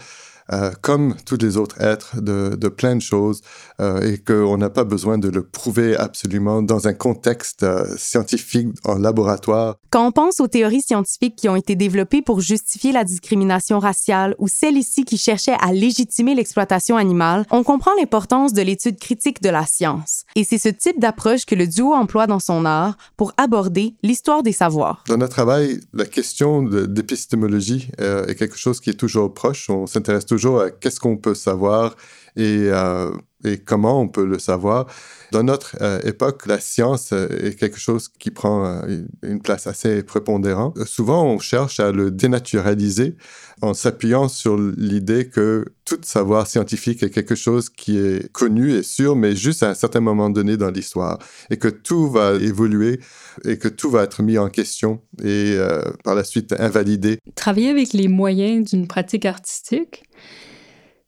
euh, 0.54 0.72
comme 0.82 1.16
tous 1.26 1.38
les 1.38 1.58
autres 1.58 1.82
êtres, 1.82 2.22
de, 2.22 2.56
de 2.56 2.68
plein 2.68 2.96
de 2.96 3.02
choses 3.02 3.42
euh, 3.80 4.02
et 4.02 4.20
qu'on 4.20 4.58
n'a 4.58 4.70
pas 4.70 4.84
besoin 4.84 5.18
de 5.18 5.28
le 5.28 5.44
prouver 5.44 5.98
absolument 5.98 6.62
dans 6.62 6.88
un 6.88 6.94
contexte 6.94 7.64
euh, 7.64 7.84
scientifique 7.98 8.68
en 8.84 9.00
laboratoire. 9.00 9.78
Quand 9.90 10.08
on 10.08 10.12
pense 10.12 10.40
aux 10.40 10.48
théories 10.48 10.84
scientifiques 10.84 11.36
qui 11.36 11.50
ont 11.50 11.56
été 11.56 11.76
développées 11.76 12.22
pour 12.22 12.42
justifier 12.42 12.92
la 12.92 13.04
discrimination 13.04 13.80
raciale 13.80 14.36
ou 14.38 14.48
celles 14.48 14.78
ici 14.78 15.04
qui 15.04 15.18
cherchaient 15.18 15.58
à 15.60 15.74
légitimer 15.74 16.36
l'exploitation 16.36 16.96
animale, 16.96 17.48
on 17.50 17.64
comprend 17.64 17.92
l'importance 17.98 18.54
de 18.54 18.62
l'étude 18.62 19.00
critique 19.00 19.42
de 19.42 19.50
la 19.50 19.66
science. 19.66 20.26
Et 20.36 20.44
c'est 20.44 20.60
ce 20.60 20.70
type 20.70 21.00
d'approche 21.00 21.46
que 21.46 21.56
le 21.56 21.66
duo 21.66 21.94
emploie 21.94 22.28
dans 22.28 22.40
son 22.40 22.66
art 22.66 22.98
pour 23.18 23.34
aborder 23.38 23.96
l'histoire 24.04 24.44
des 24.44 24.52
savoirs. 24.52 25.04
Dans 25.08 25.18
notre 25.18 25.34
travail, 25.34 25.80
la 25.94 26.06
question 26.06 26.62
d'épistémologie 26.62 27.90
est 27.98 28.36
quelque 28.36 28.58
chose 28.58 28.80
qui 28.80 28.92
est 28.92 28.94
toujours 28.94 29.34
proche. 29.34 29.70
On 29.70 29.88
s'intéresse 29.88 30.26
toujours 30.26 30.35
à 30.60 30.72
qu'est-ce 30.72 31.00
qu'on 31.00 31.18
peut 31.18 31.36
savoir 31.36 31.96
et, 32.36 32.68
euh, 32.70 33.12
et, 33.44 33.58
comment 33.58 34.02
on 34.02 34.08
peut 34.08 34.26
le 34.26 34.40
savoir? 34.40 34.88
Dans 35.32 35.44
notre 35.44 35.78
euh, 35.82 36.00
époque, 36.04 36.46
la 36.48 36.60
science 36.60 37.12
euh, 37.14 37.28
est 37.42 37.58
quelque 37.58 37.80
chose 37.80 38.10
qui 38.10 38.30
prend 38.32 38.82
une 39.24 39.42
place 39.42 39.68
assez 39.68 40.04
prépondérante. 40.04 40.78
Souvent, 40.86 41.26
on 41.26 41.40
cherche 41.40 41.80
à 41.80 41.92
le 41.92 42.12
dénaturaliser 42.12 43.16
en 43.62 43.74
s'appuyant 43.74 44.28
sur 44.28 44.58
l'idée 44.58 45.30
que 45.30 45.66
tout 45.86 46.00
savoir 46.04 46.48
scientifique 46.48 47.04
est 47.04 47.10
quelque 47.10 47.36
chose 47.36 47.70
qui 47.70 47.98
est 47.98 48.30
connu 48.34 48.74
et 48.74 48.84
sûr, 48.84 49.16
mais 49.16 49.36
juste 49.36 49.64
à 49.64 49.70
un 49.70 49.74
certain 49.74 50.02
moment 50.02 50.30
donné 50.30 50.58
dans 50.58 50.72
l'histoire, 50.72 51.20
et 51.50 51.58
que 51.58 51.70
tout 51.70 52.10
va 52.10 52.34
évoluer 52.34 53.00
et 53.46 53.58
que 53.58 53.70
tout 53.70 53.90
va 53.90 54.04
être 54.04 54.22
mis 54.24 54.38
en 54.38 54.50
question 54.50 55.02
et 55.24 55.58
par 56.04 56.16
la 56.16 56.26
suite 56.26 56.54
invalidé. 56.60 57.20
Travailler 57.36 57.70
avec 57.70 57.94
les 57.94 58.10
moyens 58.10 58.72
d'une 58.72 58.88
pratique 58.88 59.26
artistique, 59.26 60.04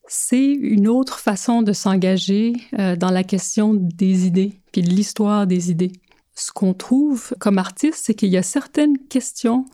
c'est 0.07 0.51
une 0.51 0.87
autre 0.87 1.19
façon 1.19 1.61
de 1.61 1.73
s'engager 1.73 2.53
euh, 2.79 2.95
dans 2.95 3.11
la 3.11 3.23
question 3.23 3.73
des 3.73 4.25
idées, 4.25 4.53
puis 4.71 4.81
de 4.81 4.89
l'histoire 4.89 5.47
des 5.47 5.71
idées. 5.71 5.91
Ce 6.35 6.51
qu'on 6.51 6.73
trouve 6.73 7.33
comme 7.39 7.57
artiste, 7.57 8.03
c'est 8.05 8.13
qu'il 8.13 8.29
y 8.29 8.37
a 8.37 8.43
certaines 8.43 8.97
questions 9.09 9.65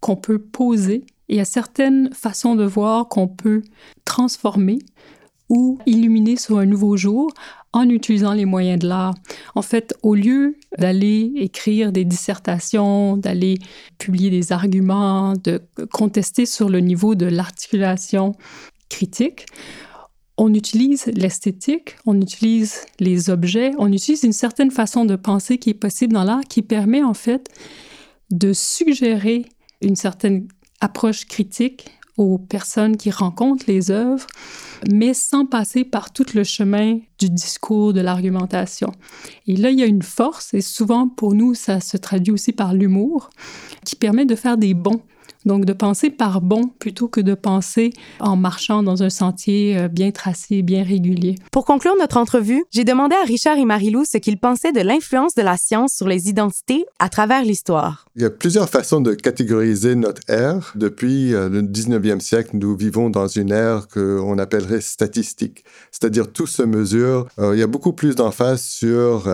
qu'on 0.00 0.16
peut 0.16 0.38
poser 0.38 1.04
et 1.28 1.34
il 1.34 1.36
y 1.36 1.40
a 1.40 1.46
certaines 1.46 2.12
façons 2.12 2.54
de 2.54 2.64
voir 2.64 3.08
qu'on 3.08 3.28
peut 3.28 3.62
transformer 4.04 4.78
ou 5.48 5.78
illuminer 5.86 6.36
sur 6.36 6.58
un 6.58 6.66
nouveau 6.66 6.96
jour 6.96 7.32
en 7.72 7.88
utilisant 7.88 8.32
les 8.32 8.44
moyens 8.44 8.78
de 8.78 8.88
l'art. 8.88 9.14
En 9.54 9.62
fait, 9.62 9.94
au 10.02 10.14
lieu 10.14 10.56
d'aller 10.78 11.32
écrire 11.36 11.90
des 11.90 12.04
dissertations, 12.04 13.16
d'aller 13.16 13.58
publier 13.98 14.30
des 14.30 14.52
arguments, 14.52 15.34
de 15.42 15.60
contester 15.90 16.46
sur 16.46 16.68
le 16.68 16.80
niveau 16.80 17.14
de 17.14 17.26
l'articulation 17.26 18.36
critique, 18.88 19.46
on 20.36 20.52
utilise 20.52 21.06
l'esthétique, 21.06 21.96
on 22.06 22.20
utilise 22.20 22.86
les 22.98 23.30
objets, 23.30 23.72
on 23.78 23.92
utilise 23.92 24.24
une 24.24 24.32
certaine 24.32 24.70
façon 24.70 25.04
de 25.04 25.16
penser 25.16 25.58
qui 25.58 25.70
est 25.70 25.74
possible 25.74 26.12
dans 26.12 26.24
l'art 26.24 26.42
qui 26.48 26.62
permet 26.62 27.02
en 27.02 27.14
fait 27.14 27.48
de 28.30 28.52
suggérer 28.52 29.46
une 29.80 29.96
certaine 29.96 30.48
approche 30.80 31.26
critique 31.26 31.90
aux 32.16 32.38
personnes 32.38 32.96
qui 32.96 33.10
rencontrent 33.10 33.64
les 33.66 33.90
œuvres, 33.90 34.26
mais 34.90 35.14
sans 35.14 35.46
passer 35.46 35.84
par 35.84 36.12
tout 36.12 36.26
le 36.34 36.44
chemin 36.44 36.98
du 37.18 37.28
discours, 37.28 37.92
de 37.92 38.00
l'argumentation. 38.00 38.92
Et 39.46 39.56
là, 39.56 39.70
il 39.70 39.80
y 39.80 39.82
a 39.82 39.86
une 39.86 40.02
force, 40.02 40.54
et 40.54 40.60
souvent 40.60 41.08
pour 41.08 41.34
nous, 41.34 41.54
ça 41.54 41.80
se 41.80 41.96
traduit 41.96 42.32
aussi 42.32 42.52
par 42.52 42.72
l'humour, 42.72 43.30
qui 43.84 43.96
permet 43.96 44.26
de 44.26 44.36
faire 44.36 44.56
des 44.56 44.74
bons 44.74 45.02
Donc, 45.44 45.64
de 45.64 45.72
penser 45.72 46.10
par 46.10 46.40
bon 46.40 46.68
plutôt 46.78 47.08
que 47.08 47.20
de 47.20 47.34
penser 47.34 47.92
en 48.20 48.36
marchant 48.36 48.82
dans 48.82 49.02
un 49.02 49.10
sentier 49.10 49.76
euh, 49.76 49.88
bien 49.88 50.10
tracé, 50.10 50.62
bien 50.62 50.82
régulier. 50.82 51.34
Pour 51.52 51.64
conclure 51.64 51.94
notre 51.98 52.16
entrevue, 52.16 52.64
j'ai 52.70 52.84
demandé 52.84 53.14
à 53.14 53.24
Richard 53.26 53.58
et 53.58 53.64
Marie-Lou 53.64 54.04
ce 54.04 54.18
qu'ils 54.18 54.38
pensaient 54.38 54.72
de 54.72 54.80
l'influence 54.80 55.34
de 55.34 55.42
la 55.42 55.56
science 55.56 55.92
sur 55.92 56.08
les 56.08 56.28
identités 56.28 56.86
à 56.98 57.08
travers 57.08 57.42
l'histoire. 57.42 58.06
Il 58.16 58.22
y 58.22 58.24
a 58.24 58.30
plusieurs 58.30 58.68
façons 58.68 59.00
de 59.00 59.12
catégoriser 59.12 59.94
notre 59.96 60.22
ère. 60.28 60.72
Depuis 60.76 61.34
euh, 61.34 61.48
le 61.48 61.62
19e 61.62 62.20
siècle, 62.20 62.50
nous 62.54 62.76
vivons 62.76 63.10
dans 63.10 63.26
une 63.26 63.52
ère 63.52 63.88
qu'on 63.88 64.38
appellerait 64.38 64.80
statistique, 64.80 65.64
c'est-à-dire 65.90 66.32
tout 66.32 66.46
se 66.46 66.62
mesure. 66.62 67.26
Euh, 67.38 67.54
il 67.54 67.60
y 67.60 67.62
a 67.62 67.66
beaucoup 67.66 67.92
plus 67.92 68.14
d'emphase 68.14 68.62
sur 68.62 69.24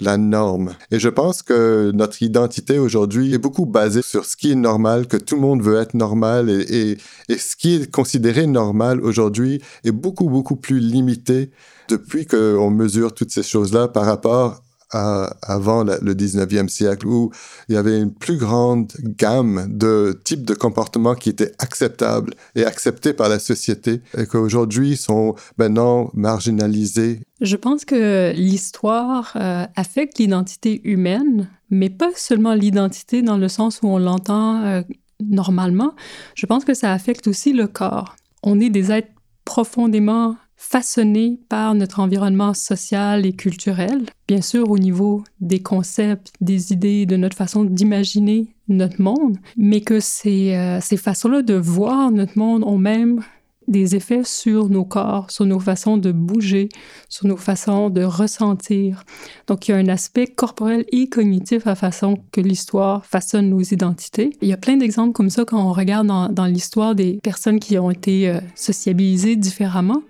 la 0.00 0.16
norme. 0.16 0.74
Et 0.90 0.98
je 0.98 1.08
pense 1.08 1.42
que 1.42 1.90
notre 1.94 2.22
identité 2.22 2.78
aujourd'hui 2.78 3.34
est 3.34 3.38
beaucoup 3.38 3.66
basée 3.66 4.02
sur 4.02 4.24
ce 4.24 4.36
qui 4.36 4.52
est 4.52 4.56
normal, 4.56 5.06
que 5.06 5.16
tout 5.16 5.34
le 5.34 5.40
monde 5.40 5.45
veut 5.54 5.78
être 5.78 5.94
normal 5.94 6.50
et, 6.50 6.98
et, 7.28 7.38
ce 7.38 7.56
qui 7.56 7.74
est 7.74 7.90
considéré 7.90 8.46
normal 8.46 9.00
aujourd'hui 9.00 9.60
est 9.84 9.92
beaucoup, 9.92 10.28
beaucoup 10.28 10.56
plus 10.56 10.80
limité 10.80 11.50
depuis 11.88 12.26
qu'on 12.26 12.70
mesure 12.70 13.14
toutes 13.14 13.30
ces 13.30 13.42
choses-là 13.42 13.88
par 13.88 14.06
rapport 14.06 14.62
à, 14.92 15.36
avant 15.42 15.84
le 15.84 16.14
19e 16.14 16.68
siècle 16.68 17.06
où 17.06 17.30
il 17.68 17.74
y 17.74 17.78
avait 17.78 18.00
une 18.00 18.12
plus 18.12 18.36
grande 18.36 18.92
gamme 19.02 19.66
de 19.68 20.20
types 20.24 20.44
de 20.44 20.54
comportements 20.54 21.14
qui 21.14 21.30
étaient 21.30 21.52
acceptables 21.58 22.34
et 22.54 22.64
acceptés 22.64 23.12
par 23.12 23.28
la 23.28 23.38
société 23.38 24.00
et 24.16 24.26
qu'aujourd'hui 24.26 24.96
sont 24.96 25.34
maintenant 25.58 26.10
marginalisés. 26.14 27.20
Je 27.40 27.56
pense 27.56 27.84
que 27.84 28.32
l'histoire 28.34 29.32
euh, 29.36 29.66
affecte 29.76 30.18
l'identité 30.18 30.80
humaine, 30.84 31.50
mais 31.70 31.90
pas 31.90 32.10
seulement 32.14 32.54
l'identité 32.54 33.22
dans 33.22 33.36
le 33.36 33.48
sens 33.48 33.80
où 33.82 33.88
on 33.88 33.98
l'entend 33.98 34.64
euh, 34.64 34.82
normalement, 35.20 35.94
je 36.34 36.46
pense 36.46 36.64
que 36.64 36.74
ça 36.74 36.92
affecte 36.92 37.26
aussi 37.26 37.52
le 37.52 37.66
corps. 37.66 38.16
On 38.42 38.60
est 38.60 38.70
des 38.70 38.92
êtres 38.92 39.12
profondément 39.44 40.36
façonnés 40.56 41.38
par 41.48 41.74
notre 41.74 42.00
environnement 42.00 42.54
social 42.54 43.26
et 43.26 43.34
culturel, 43.34 44.06
bien 44.26 44.40
sûr 44.40 44.70
au 44.70 44.78
niveau 44.78 45.22
des 45.40 45.60
concepts, 45.60 46.32
des 46.40 46.72
idées, 46.72 47.06
de 47.06 47.16
notre 47.16 47.36
façon 47.36 47.64
d'imaginer 47.64 48.48
notre 48.68 49.00
monde, 49.00 49.36
mais 49.56 49.82
que 49.82 50.00
ces, 50.00 50.54
euh, 50.54 50.80
ces 50.80 50.96
façons-là 50.96 51.42
de 51.42 51.54
voir 51.54 52.10
notre 52.10 52.38
monde 52.38 52.64
ont 52.64 52.78
même 52.78 53.22
des 53.68 53.96
effets 53.96 54.24
sur 54.24 54.68
nos 54.68 54.84
corps, 54.84 55.30
sur 55.30 55.44
nos 55.44 55.58
façons 55.58 55.96
de 55.96 56.12
bouger, 56.12 56.68
sur 57.08 57.26
nos 57.26 57.36
façons 57.36 57.90
de 57.90 58.02
ressentir. 58.02 59.04
Donc, 59.46 59.68
il 59.68 59.72
y 59.72 59.74
a 59.74 59.78
un 59.78 59.88
aspect 59.88 60.26
corporel 60.26 60.84
et 60.92 61.08
cognitif 61.08 61.66
à 61.66 61.74
façon 61.74 62.18
que 62.32 62.40
l'histoire 62.40 63.04
façonne 63.04 63.50
nos 63.50 63.60
identités. 63.60 64.30
Il 64.42 64.48
y 64.48 64.52
a 64.52 64.56
plein 64.56 64.76
d'exemples 64.76 65.12
comme 65.12 65.30
ça 65.30 65.44
quand 65.44 65.62
on 65.62 65.72
regarde 65.72 66.06
dans, 66.06 66.46
l'histoire 66.46 66.94
des 66.94 67.18
personnes 67.22 67.58
qui 67.58 67.78
ont 67.78 67.90
été 67.90 68.28
euh, 68.28 68.40
sociabilisées 68.54 69.36
différemment, 69.36 70.02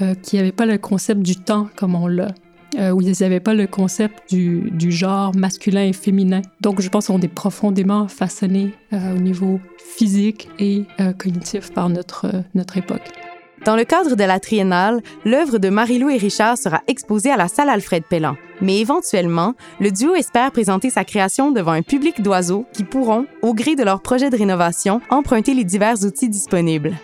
euh, 0.00 0.14
qui 0.14 0.36
n'avaient 0.36 0.52
pas 0.52 0.66
le 0.66 0.78
concept 0.78 1.22
du 1.22 1.36
temps 1.36 1.68
comme 1.76 1.94
on 1.94 2.06
l'a. 2.06 2.34
Euh, 2.78 2.90
où 2.90 3.02
ils 3.02 3.14
n'avaient 3.20 3.40
pas 3.40 3.54
le 3.54 3.66
concept 3.66 4.32
du, 4.32 4.90
genre 4.90 5.34
masculin 5.36 5.84
et 5.84 5.92
féminin. 5.92 6.42
Donc, 6.60 6.80
je 6.80 6.88
pense 6.88 7.08
qu'on 7.08 7.20
est 7.20 7.28
profondément 7.28 8.08
façonnés 8.08 8.72
euh, 8.92 9.14
au 9.14 9.18
niveau 9.18 9.60
physique 9.76 10.48
et 10.58 10.84
euh, 11.00 11.12
cognitif 11.12 11.72
par 11.72 11.88
notre, 11.88 12.30
notre 12.54 12.78
époque. 12.78 13.10
Dans 13.64 13.76
le 13.76 13.84
cadre 13.84 14.16
de 14.16 14.24
la 14.24 14.40
triennale, 14.40 15.02
l'œuvre 15.24 15.58
de 15.58 15.68
Marie-Lou 15.68 16.10
et 16.10 16.16
Richard 16.16 16.58
sera 16.58 16.82
exposée 16.88 17.30
à 17.30 17.36
la 17.36 17.46
salle 17.46 17.68
Alfred 17.68 18.02
Pellan. 18.04 18.36
Mais 18.60 18.80
éventuellement, 18.80 19.54
le 19.78 19.90
duo 19.90 20.14
espère 20.14 20.50
présenter 20.50 20.90
sa 20.90 21.04
création 21.04 21.52
devant 21.52 21.72
un 21.72 21.82
public 21.82 22.22
d'oiseaux 22.22 22.66
qui 22.72 22.82
pourront, 22.84 23.26
au 23.42 23.54
gré 23.54 23.76
de 23.76 23.84
leur 23.84 24.00
projet 24.00 24.30
de 24.30 24.36
rénovation, 24.36 25.00
emprunter 25.10 25.54
les 25.54 25.64
divers 25.64 26.02
outils 26.04 26.28
disponibles. 26.28 26.96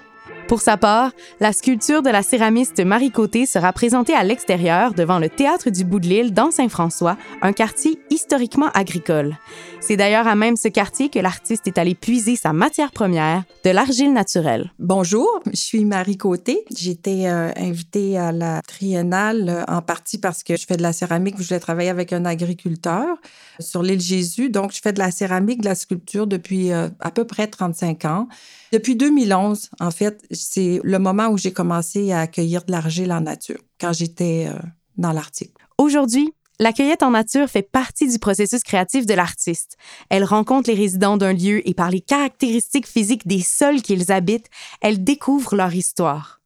Pour 0.48 0.62
sa 0.62 0.78
part, 0.78 1.12
la 1.40 1.52
sculpture 1.52 2.00
de 2.00 2.08
la 2.08 2.22
céramiste 2.22 2.82
Marie 2.82 3.10
Côté 3.10 3.44
sera 3.44 3.70
présentée 3.74 4.14
à 4.14 4.24
l'extérieur 4.24 4.94
devant 4.94 5.18
le 5.18 5.28
Théâtre 5.28 5.68
du 5.68 5.84
Bout 5.84 6.00
de 6.00 6.06
l'Île 6.06 6.32
dans 6.32 6.50
Saint-François, 6.50 7.18
un 7.42 7.52
quartier 7.52 7.98
historiquement 8.08 8.70
agricole. 8.72 9.36
C'est 9.80 9.98
d'ailleurs 9.98 10.26
à 10.26 10.34
même 10.36 10.56
ce 10.56 10.68
quartier 10.68 11.10
que 11.10 11.18
l'artiste 11.18 11.66
est 11.66 11.76
allé 11.76 11.94
puiser 11.94 12.34
sa 12.34 12.54
matière 12.54 12.92
première, 12.92 13.44
de 13.62 13.68
l'argile 13.68 14.14
naturelle. 14.14 14.72
Bonjour, 14.78 15.28
je 15.52 15.60
suis 15.60 15.84
Marie 15.84 16.16
Côté. 16.16 16.64
Été 16.86 17.28
euh, 17.28 17.50
invitée 17.56 18.16
à 18.16 18.32
la 18.32 18.62
triennale 18.62 19.50
euh, 19.50 19.64
en 19.68 19.82
partie 19.82 20.16
parce 20.16 20.42
que 20.42 20.56
je 20.56 20.64
fais 20.64 20.78
de 20.78 20.82
la 20.82 20.94
céramique, 20.94 21.34
je 21.38 21.46
voulais 21.46 21.60
travailler 21.60 21.90
avec 21.90 22.14
un 22.14 22.24
agriculteur 22.24 23.18
sur 23.60 23.82
l'île 23.82 24.00
Jésus. 24.00 24.48
Donc, 24.48 24.72
je 24.72 24.80
fais 24.80 24.94
de 24.94 24.98
la 24.98 25.10
céramique, 25.10 25.60
de 25.60 25.66
la 25.66 25.74
sculpture 25.74 26.26
depuis 26.26 26.72
euh, 26.72 26.88
à 27.00 27.10
peu 27.10 27.26
près 27.26 27.48
35 27.48 28.06
ans. 28.06 28.28
Depuis 28.70 28.96
2011, 28.96 29.70
en 29.80 29.90
fait, 29.90 30.22
c'est 30.30 30.80
le 30.84 30.98
moment 30.98 31.28
où 31.28 31.38
j'ai 31.38 31.52
commencé 31.52 32.12
à 32.12 32.20
accueillir 32.20 32.64
de 32.64 32.72
l'argile 32.72 33.12
en 33.12 33.22
nature, 33.22 33.60
quand 33.80 33.92
j'étais 33.92 34.46
euh, 34.48 34.58
dans 34.98 35.12
l'Arctique. 35.12 35.54
Aujourd'hui, 35.78 36.34
la 36.60 36.72
cueillette 36.72 37.02
en 37.02 37.12
nature 37.12 37.48
fait 37.48 37.62
partie 37.62 38.08
du 38.08 38.18
processus 38.18 38.62
créatif 38.62 39.06
de 39.06 39.14
l'artiste. 39.14 39.76
Elle 40.10 40.24
rencontre 40.24 40.68
les 40.68 40.76
résidents 40.76 41.16
d'un 41.16 41.32
lieu 41.32 41.66
et 41.68 41.72
par 41.72 41.90
les 41.90 42.00
caractéristiques 42.00 42.88
physiques 42.88 43.26
des 43.26 43.40
sols 43.40 43.80
qu'ils 43.80 44.12
habitent, 44.12 44.50
elle 44.80 45.02
découvre 45.02 45.54
leur 45.54 45.72
histoire. 45.72 46.40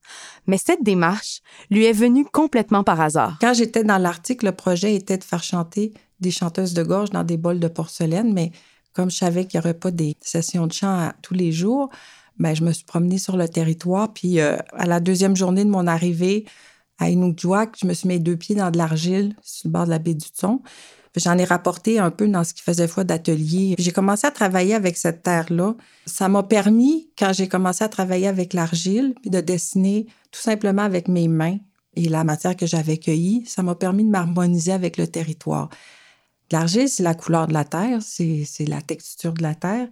Mais 0.46 0.58
cette 0.58 0.82
démarche 0.82 1.40
lui 1.70 1.86
est 1.86 1.92
venue 1.92 2.26
complètement 2.26 2.84
par 2.84 3.00
hasard. 3.00 3.38
Quand 3.40 3.54
j'étais 3.54 3.84
dans 3.84 3.98
l'Arctique, 3.98 4.42
le 4.42 4.52
projet 4.52 4.94
était 4.94 5.16
de 5.16 5.24
faire 5.24 5.42
chanter 5.42 5.94
des 6.20 6.30
chanteuses 6.30 6.74
de 6.74 6.82
gorge 6.82 7.10
dans 7.10 7.24
des 7.24 7.36
bols 7.36 7.58
de 7.58 7.68
porcelaine, 7.68 8.32
mais 8.32 8.52
comme 8.92 9.10
je 9.10 9.16
savais 9.16 9.46
qu'il 9.46 9.58
n'y 9.58 9.64
aurait 9.64 9.78
pas 9.78 9.90
des 9.90 10.16
sessions 10.20 10.66
de 10.66 10.72
chant 10.72 11.10
tous 11.22 11.34
les 11.34 11.52
jours, 11.52 11.88
ben, 12.38 12.54
je 12.54 12.64
me 12.64 12.72
suis 12.72 12.84
promenée 12.84 13.18
sur 13.18 13.36
le 13.36 13.48
territoire. 13.48 14.12
Puis 14.12 14.40
euh, 14.40 14.56
à 14.72 14.86
la 14.86 15.00
deuxième 15.00 15.36
journée 15.36 15.64
de 15.64 15.70
mon 15.70 15.86
arrivée 15.86 16.44
à 16.98 17.10
Inukjuak, 17.10 17.76
je 17.80 17.86
me 17.86 17.94
suis 17.94 18.08
mis 18.08 18.20
deux 18.20 18.36
pieds 18.36 18.54
dans 18.54 18.70
de 18.70 18.78
l'argile 18.78 19.34
sur 19.42 19.68
le 19.68 19.72
bord 19.72 19.84
de 19.84 19.90
la 19.90 19.98
baie 19.98 20.14
du 20.14 20.30
Thon. 20.30 20.62
J'en 21.16 21.36
ai 21.36 21.44
rapporté 21.44 21.98
un 21.98 22.10
peu 22.10 22.26
dans 22.26 22.42
ce 22.42 22.54
qui 22.54 22.62
faisait 22.62 22.88
foi 22.88 23.04
d'atelier. 23.04 23.74
J'ai 23.78 23.92
commencé 23.92 24.26
à 24.26 24.30
travailler 24.30 24.74
avec 24.74 24.96
cette 24.96 25.22
terre-là. 25.22 25.74
Ça 26.06 26.28
m'a 26.28 26.42
permis, 26.42 27.10
quand 27.18 27.32
j'ai 27.34 27.48
commencé 27.48 27.84
à 27.84 27.88
travailler 27.90 28.28
avec 28.28 28.54
l'argile, 28.54 29.14
de 29.24 29.40
dessiner 29.40 30.06
tout 30.30 30.40
simplement 30.40 30.82
avec 30.82 31.08
mes 31.08 31.28
mains 31.28 31.58
et 31.96 32.08
la 32.08 32.24
matière 32.24 32.56
que 32.56 32.64
j'avais 32.64 32.96
cueillie, 32.96 33.44
ça 33.46 33.62
m'a 33.62 33.74
permis 33.74 34.04
de 34.04 34.08
m'harmoniser 34.08 34.72
avec 34.72 34.96
le 34.96 35.06
territoire. 35.06 35.68
L'argile, 36.50 36.88
c'est 36.88 37.02
la 37.02 37.14
couleur 37.14 37.46
de 37.46 37.52
la 37.52 37.64
terre, 37.64 38.00
c'est 38.00 38.46
la 38.66 38.80
texture 38.80 39.34
de 39.34 39.42
la 39.42 39.54
terre. 39.54 39.88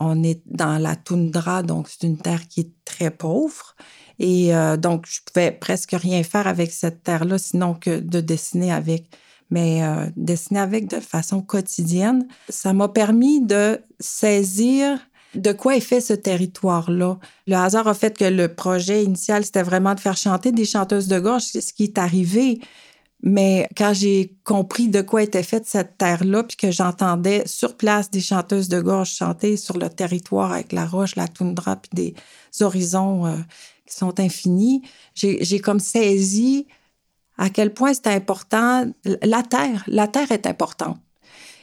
On 0.00 0.22
est 0.22 0.42
dans 0.46 0.78
la 0.78 0.96
toundra, 0.96 1.62
donc 1.62 1.88
c'est 1.88 2.06
une 2.06 2.18
terre 2.18 2.46
qui 2.48 2.60
est 2.60 2.70
très 2.84 3.10
pauvre. 3.10 3.74
Et 4.18 4.54
euh, 4.54 4.76
donc, 4.76 5.06
je 5.08 5.20
pouvais 5.24 5.52
presque 5.52 5.92
rien 5.92 6.22
faire 6.22 6.46
avec 6.46 6.70
cette 6.70 7.02
terre-là, 7.02 7.38
sinon 7.38 7.74
que 7.74 7.98
de 8.00 8.20
dessiner 8.20 8.72
avec. 8.72 9.06
Mais 9.50 9.82
euh, 9.82 10.06
dessiner 10.16 10.60
avec 10.60 10.88
de 10.88 11.00
façon 11.00 11.40
quotidienne, 11.40 12.26
ça 12.48 12.72
m'a 12.72 12.88
permis 12.88 13.40
de 13.40 13.80
saisir 13.98 14.98
de 15.34 15.52
quoi 15.52 15.76
est 15.76 15.80
fait 15.80 16.00
ce 16.00 16.14
territoire-là. 16.14 17.18
Le 17.46 17.54
hasard 17.54 17.86
a 17.86 17.94
fait 17.94 18.16
que 18.16 18.24
le 18.24 18.54
projet 18.54 19.04
initial, 19.04 19.44
c'était 19.44 19.62
vraiment 19.62 19.94
de 19.94 20.00
faire 20.00 20.16
chanter 20.16 20.52
des 20.52 20.64
chanteuses 20.64 21.08
de 21.08 21.18
gorge, 21.18 21.42
ce 21.42 21.72
qui 21.72 21.84
est 21.84 21.98
arrivé. 21.98 22.60
Mais 23.22 23.68
quand 23.76 23.92
j'ai 23.94 24.36
compris 24.44 24.88
de 24.88 25.02
quoi 25.02 25.22
était 25.22 25.42
faite 25.42 25.66
cette 25.66 25.98
terre-là, 25.98 26.44
puis 26.44 26.56
que 26.56 26.70
j'entendais 26.70 27.46
sur 27.46 27.76
place 27.76 28.10
des 28.10 28.20
chanteuses 28.20 28.68
de 28.68 28.80
gorge 28.80 29.10
chanter 29.10 29.56
sur 29.56 29.76
le 29.76 29.88
territoire 29.88 30.52
avec 30.52 30.72
la 30.72 30.86
roche, 30.86 31.16
la 31.16 31.26
toundra, 31.26 31.76
puis 31.76 31.90
des 31.92 32.14
horizons 32.60 33.26
euh, 33.26 33.36
qui 33.86 33.96
sont 33.96 34.20
infinis, 34.20 34.82
j'ai 35.14 35.58
comme 35.58 35.80
saisi 35.80 36.66
à 37.38 37.50
quel 37.50 37.72
point 37.72 37.94
c'était 37.94 38.10
important. 38.10 38.86
La 39.22 39.42
terre, 39.42 39.84
la 39.88 40.06
terre 40.06 40.30
est 40.30 40.46
importante. 40.46 40.98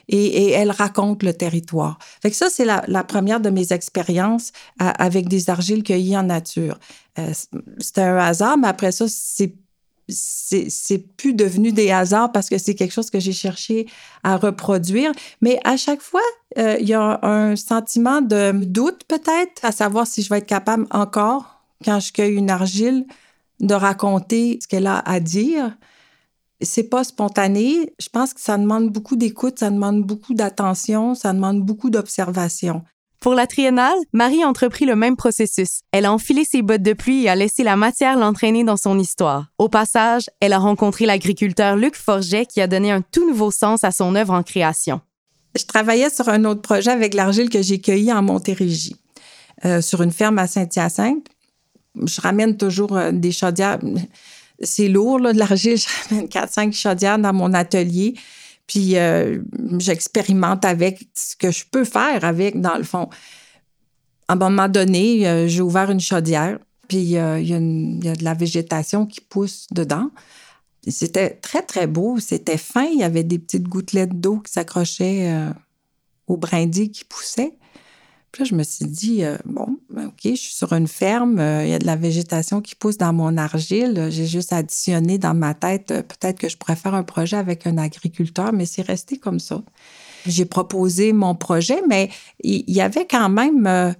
Et, 0.07 0.51
elle 0.51 0.69
raconte 0.69 1.23
le 1.23 1.33
territoire. 1.33 1.97
Fait 2.21 2.29
que 2.29 2.35
ça, 2.35 2.49
c'est 2.49 2.65
la, 2.65 3.03
première 3.03 3.39
de 3.39 3.49
mes 3.49 3.73
expériences 3.73 4.51
avec 4.77 5.27
des 5.27 5.49
argiles 5.49 5.83
cueillies 5.83 6.15
en 6.15 6.23
nature. 6.23 6.77
Euh, 7.17 7.33
c'était 7.79 8.01
un 8.01 8.17
hasard, 8.17 8.57
mais 8.57 8.67
après 8.67 8.91
ça, 8.91 9.05
c'est 9.07 9.55
c'est 10.07 10.99
plus 11.17 11.33
devenu 11.33 11.71
des 11.71 11.91
hasards 11.91 12.31
parce 12.31 12.49
que 12.49 12.57
c'est 12.57 12.75
quelque 12.75 12.91
chose 12.91 13.09
que 13.09 13.19
j'ai 13.19 13.33
cherché 13.33 13.87
à 14.23 14.37
reproduire. 14.37 15.11
Mais 15.41 15.59
à 15.63 15.77
chaque 15.77 16.01
fois, 16.01 16.21
euh, 16.57 16.77
il 16.79 16.87
y 16.87 16.93
a 16.93 17.19
un 17.23 17.55
sentiment 17.55 18.21
de 18.21 18.51
doute 18.51 19.03
peut-être 19.07 19.63
à 19.63 19.71
savoir 19.71 20.05
si 20.07 20.21
je 20.21 20.29
vais 20.29 20.39
être 20.39 20.45
capable 20.45 20.85
encore, 20.91 21.63
quand 21.83 21.99
je 21.99 22.11
cueille 22.13 22.35
une 22.35 22.49
argile, 22.49 23.05
de 23.59 23.73
raconter 23.73 24.59
ce 24.61 24.67
qu'elle 24.67 24.87
a 24.87 24.99
à 24.99 25.19
dire. 25.19 25.75
C'est 26.61 26.89
pas 26.89 27.03
spontané. 27.03 27.93
Je 27.99 28.09
pense 28.09 28.33
que 28.33 28.41
ça 28.41 28.57
demande 28.57 28.89
beaucoup 28.91 29.15
d'écoute, 29.15 29.59
ça 29.59 29.69
demande 29.69 30.03
beaucoup 30.03 30.33
d'attention, 30.33 31.15
ça 31.15 31.33
demande 31.33 31.61
beaucoup 31.61 31.89
d'observation. 31.89 32.83
Pour 33.19 33.33
la 33.33 33.47
triennale, 33.47 33.97
Marie 34.13 34.43
a 34.43 34.47
entrepris 34.47 34.85
le 34.85 34.95
même 34.95 35.15
processus. 35.15 35.81
Elle 35.91 36.05
a 36.05 36.13
enfilé 36.13 36.45
ses 36.45 36.61
bottes 36.61 36.83
de 36.83 36.93
pluie 36.93 37.23
et 37.23 37.29
a 37.29 37.35
laissé 37.35 37.63
la 37.63 37.75
matière 37.75 38.17
l'entraîner 38.17 38.63
dans 38.63 38.77
son 38.77 38.99
histoire. 38.99 39.47
Au 39.57 39.67
passage, 39.67 40.29
elle 40.41 40.53
a 40.53 40.59
rencontré 40.59 41.05
l'agriculteur 41.05 41.75
Luc 41.75 41.95
Forget 41.95 42.45
qui 42.45 42.61
a 42.61 42.67
donné 42.67 42.91
un 42.91 43.01
tout 43.01 43.27
nouveau 43.27 43.49
sens 43.51 43.83
à 43.83 43.91
son 43.91 44.15
œuvre 44.15 44.33
en 44.33 44.43
création. 44.43 45.01
Je 45.57 45.65
travaillais 45.65 46.09
sur 46.09 46.29
un 46.29 46.43
autre 46.45 46.61
projet 46.61 46.91
avec 46.91 47.13
l'argile 47.13 47.49
que 47.49 47.61
j'ai 47.61 47.79
cueillie 47.79 48.11
en 48.13 48.21
Montérégie. 48.21 48.95
euh, 49.63 49.81
sur 49.81 50.01
une 50.01 50.11
ferme 50.11 50.37
à 50.37 50.47
Saint-Hyacinthe. 50.47 51.25
Je 51.95 52.19
ramène 52.21 52.57
toujours 52.57 52.97
euh, 52.97 53.11
des 53.11 53.31
chaudières. 53.31 53.79
C'est 54.61 54.89
lourd, 54.89 55.21
de 55.21 55.39
l'argile. 55.39 55.77
Je 55.79 55.87
ramène 56.09 56.27
4-5 56.27 56.73
chaudières 56.73 57.17
dans 57.17 57.33
mon 57.33 57.53
atelier. 57.53 58.15
Puis 58.67 58.95
j'expérimente 59.79 60.65
avec 60.65 61.07
ce 61.13 61.35
que 61.35 61.51
je 61.51 61.65
peux 61.69 61.85
faire 61.85 62.25
avec, 62.25 62.59
dans 62.59 62.77
le 62.77 62.83
fond. 62.83 63.09
À 64.27 64.33
un 64.33 64.35
moment 64.35 64.67
donné, 64.67 65.47
j'ai 65.47 65.61
ouvert 65.61 65.91
une 65.91 65.99
chaudière, 65.99 66.57
puis 66.87 66.97
il 66.97 67.09
y, 67.09 67.17
a 67.19 67.39
de 67.39 68.23
la 68.23 68.33
végétation 68.33 69.05
qui 69.05 69.21
pousse 69.21 69.67
dedans. 69.71 70.09
C'était 70.87 71.31
très, 71.31 71.61
très 71.61 71.87
beau. 71.87 72.19
C'était 72.19 72.57
fin. 72.57 72.85
Il 72.85 72.99
y 72.99 73.03
avait 73.03 73.23
des 73.23 73.39
petites 73.39 73.67
gouttelettes 73.67 74.19
d'eau 74.19 74.39
qui 74.39 74.51
s'accrochaient 74.51 75.31
au 76.27 76.37
brindilles 76.37 76.91
qui 76.91 77.03
poussaient. 77.05 77.57
Je 78.43 78.55
me 78.55 78.63
suis 78.63 78.85
dit, 78.85 79.23
euh, 79.23 79.37
bon, 79.45 79.77
ben, 79.89 80.07
OK, 80.07 80.19
je 80.23 80.35
suis 80.35 80.53
sur 80.53 80.73
une 80.73 80.87
ferme, 80.87 81.39
euh, 81.39 81.63
il 81.63 81.69
y 81.69 81.73
a 81.73 81.79
de 81.79 81.85
la 81.85 81.95
végétation 81.95 82.61
qui 82.61 82.75
pousse 82.75 82.97
dans 82.97 83.13
mon 83.13 83.37
argile. 83.37 84.07
J'ai 84.09 84.25
juste 84.25 84.51
additionné 84.51 85.17
dans 85.17 85.33
ma 85.33 85.53
tête, 85.53 85.91
euh, 85.91 86.01
peut-être 86.01 86.39
que 86.39 86.49
je 86.49 86.57
pourrais 86.57 86.75
faire 86.75 86.93
un 86.93 87.03
projet 87.03 87.37
avec 87.37 87.65
un 87.65 87.77
agriculteur, 87.77 88.51
mais 88.51 88.65
c'est 88.65 88.81
resté 88.81 89.17
comme 89.17 89.39
ça. 89.39 89.61
J'ai 90.25 90.45
proposé 90.45 91.13
mon 91.13 91.35
projet, 91.35 91.81
mais 91.87 92.09
il 92.43 92.69
y, 92.69 92.81
avait 92.81 93.05
quand 93.05 93.29
même, 93.29 93.95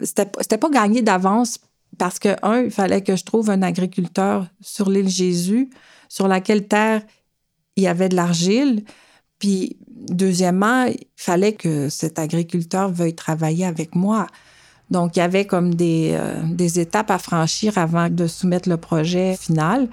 c'était 0.00 0.56
pas 0.56 0.70
gagné 0.70 1.02
d'avance 1.02 1.58
parce 1.98 2.18
que, 2.18 2.30
un, 2.42 2.62
il 2.62 2.70
fallait 2.70 3.02
que 3.02 3.16
je 3.16 3.24
trouve 3.24 3.50
un 3.50 3.60
agriculteur 3.60 4.46
sur 4.62 4.88
l'île 4.88 5.10
Jésus, 5.10 5.68
sur 6.08 6.26
laquelle 6.26 6.66
terre 6.66 7.02
il 7.76 7.82
y 7.82 7.86
avait 7.86 8.08
de 8.08 8.16
l'argile. 8.16 8.82
Puis, 9.38 9.76
deuxièmement, 10.08 10.84
il 10.84 11.06
fallait 11.16 11.52
que 11.52 11.88
cet 11.88 12.18
agriculteur 12.18 12.90
veuille 12.90 13.14
travailler 13.14 13.64
avec 13.64 13.94
moi. 13.94 14.26
Donc, 14.90 15.16
il 15.16 15.18
y 15.18 15.22
avait 15.22 15.44
comme 15.44 15.74
des, 15.74 16.12
euh, 16.14 16.40
des 16.44 16.80
étapes 16.80 17.10
à 17.10 17.18
franchir 17.18 17.76
avant 17.76 18.08
de 18.08 18.26
soumettre 18.26 18.68
le 18.68 18.76
projet 18.76 19.36
final. 19.36 19.88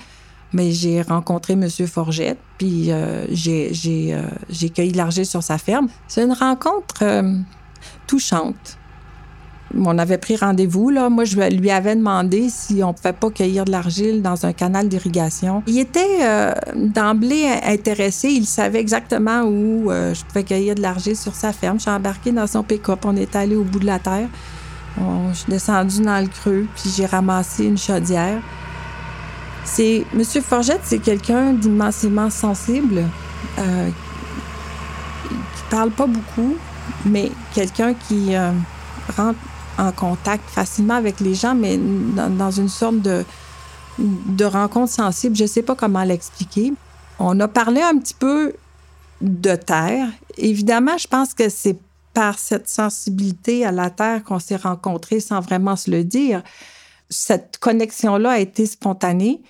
Mais 0.53 0.71
j'ai 0.71 1.01
rencontré 1.01 1.53
M. 1.53 1.67
Forgette, 1.69 2.37
puis 2.57 2.91
euh, 2.91 3.25
j'ai, 3.29 3.73
j'ai, 3.73 4.13
euh, 4.13 4.21
j'ai 4.49 4.69
cueilli 4.69 4.91
l'argile 4.91 5.25
sur 5.25 5.43
sa 5.43 5.57
ferme. 5.57 5.89
C'est 6.07 6.23
une 6.23 6.31
rencontre 6.31 7.03
touchante 8.07 8.77
on 9.77 9.97
avait 9.97 10.17
pris 10.17 10.35
rendez-vous. 10.35 10.89
Là. 10.89 11.09
Moi, 11.09 11.25
je 11.25 11.37
lui 11.49 11.71
avais 11.71 11.95
demandé 11.95 12.47
si 12.49 12.83
on 12.83 12.89
ne 12.89 12.93
pouvait 12.93 13.13
pas 13.13 13.29
cueillir 13.29 13.65
de 13.65 13.71
l'argile 13.71 14.21
dans 14.21 14.45
un 14.45 14.53
canal 14.53 14.87
d'irrigation. 14.87 15.63
Il 15.67 15.79
était 15.79 16.19
euh, 16.21 16.53
d'emblée 16.75 17.47
intéressé. 17.63 18.29
Il 18.29 18.45
savait 18.45 18.79
exactement 18.79 19.43
où 19.43 19.91
euh, 19.91 20.13
je 20.13 20.23
pouvais 20.25 20.43
cueillir 20.43 20.75
de 20.75 20.81
l'argile 20.81 21.17
sur 21.17 21.35
sa 21.35 21.51
ferme. 21.51 21.77
Je 21.77 21.83
suis 21.83 21.91
embarquée 21.91 22.31
dans 22.31 22.47
son 22.47 22.63
pick-up. 22.63 22.99
On 23.05 23.15
est 23.15 23.35
allé 23.35 23.55
au 23.55 23.63
bout 23.63 23.79
de 23.79 23.85
la 23.85 23.99
terre. 23.99 24.29
je 24.97 25.37
suis 25.37 25.51
descendue 25.51 26.01
dans 26.01 26.19
le 26.19 26.27
creux, 26.27 26.67
puis 26.75 26.91
j'ai 26.95 27.05
ramassé 27.05 27.65
une 27.65 27.77
chaudière. 27.77 28.39
C'est 29.63 30.05
Monsieur 30.13 30.41
Forgette, 30.41 30.81
c'est 30.83 30.99
quelqu'un 30.99 31.53
d'immensément 31.53 32.29
sensible, 32.29 33.03
euh, 33.57 33.89
qui 33.89 35.63
parle 35.71 35.89
pas 35.89 36.05
beaucoup, 36.05 36.55
mais 37.03 37.31
quelqu'un 37.53 37.95
qui 37.95 38.35
rentre 39.17 39.39
en 39.77 39.91
contact 39.91 40.49
facilement 40.49 40.95
avec 40.95 41.19
les 41.19 41.35
gens, 41.35 41.55
mais 41.55 41.77
dans, 41.77 42.51
une 42.51 42.69
sorte 42.69 43.01
de, 43.01 43.25
de 43.99 44.45
rencontre 44.45 44.91
sensible. 44.91 45.35
Je 45.35 45.43
ne 45.43 45.47
sais 45.47 45.63
pas 45.63 45.75
comment 45.75 46.03
l'expliquer. 46.03 46.73
On 47.19 47.39
a 47.39 47.47
parlé 47.47 47.81
un 47.81 47.97
petit 47.97 48.13
peu 48.13 48.53
de 49.21 49.55
terre. 49.55 50.07
Évidemment, 50.37 50.97
je 50.97 51.07
pense 51.07 51.33
que 51.33 51.49
c'est 51.49 51.77
par 52.13 52.39
cette 52.39 52.69
sensibilité 52.69 53.65
à 53.65 53.71
la 53.71 53.89
terre 53.89 54.23
qu'on 54.23 54.39
s'est 54.39 54.55
rencontrés 54.55 55.19
sans 55.19 55.41
vraiment 55.41 55.75
se 55.75 55.91
le 55.91 56.03
dire. 56.03 56.41
Cette 57.09 57.57
connexion-là 57.57 58.31
a 58.31 58.39
été 58.39 58.65
spontanée. 58.65 59.41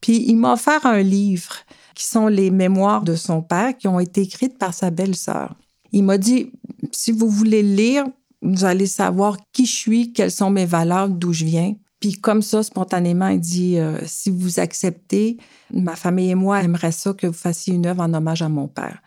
Puis 0.00 0.24
il 0.28 0.36
m'a 0.36 0.52
offert 0.52 0.84
un 0.84 1.00
livre 1.00 1.54
qui 1.94 2.04
sont 2.04 2.26
les 2.28 2.50
mémoires 2.50 3.02
de 3.02 3.14
son 3.16 3.42
père 3.42 3.76
qui 3.76 3.88
ont 3.88 4.00
été 4.00 4.22
écrites 4.22 4.58
par 4.58 4.74
sa 4.74 4.90
belle-sœur. 4.90 5.54
Il 5.92 6.04
m'a 6.04 6.18
dit, 6.18 6.52
si 6.92 7.12
vous 7.12 7.28
voulez 7.28 7.62
lire, 7.62 8.04
vous 8.42 8.64
allez 8.64 8.86
savoir 8.86 9.36
qui 9.52 9.66
je 9.66 9.72
suis, 9.72 10.12
quelles 10.12 10.30
sont 10.30 10.50
mes 10.50 10.66
valeurs, 10.66 11.08
d'où 11.08 11.32
je 11.32 11.44
viens. 11.44 11.74
Puis 12.00 12.12
comme 12.12 12.42
ça, 12.42 12.62
spontanément, 12.62 13.28
il 13.28 13.40
dit, 13.40 13.78
euh, 13.78 13.98
si 14.06 14.30
vous 14.30 14.60
acceptez, 14.60 15.36
ma 15.72 15.96
famille 15.96 16.30
et 16.30 16.36
moi 16.36 16.62
aimeraient 16.62 16.92
ça 16.92 17.12
que 17.12 17.26
vous 17.26 17.32
fassiez 17.32 17.74
une 17.74 17.86
œuvre 17.86 18.02
en 18.02 18.14
hommage 18.14 18.42
à 18.42 18.48
mon 18.48 18.68
père. 18.68 19.02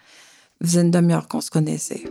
Êtes 0.61 0.73
une 0.73 0.91
demi-heure 0.91 1.27
qu'on 1.27 1.41
se 1.41 1.49
connaissait. 1.49 2.03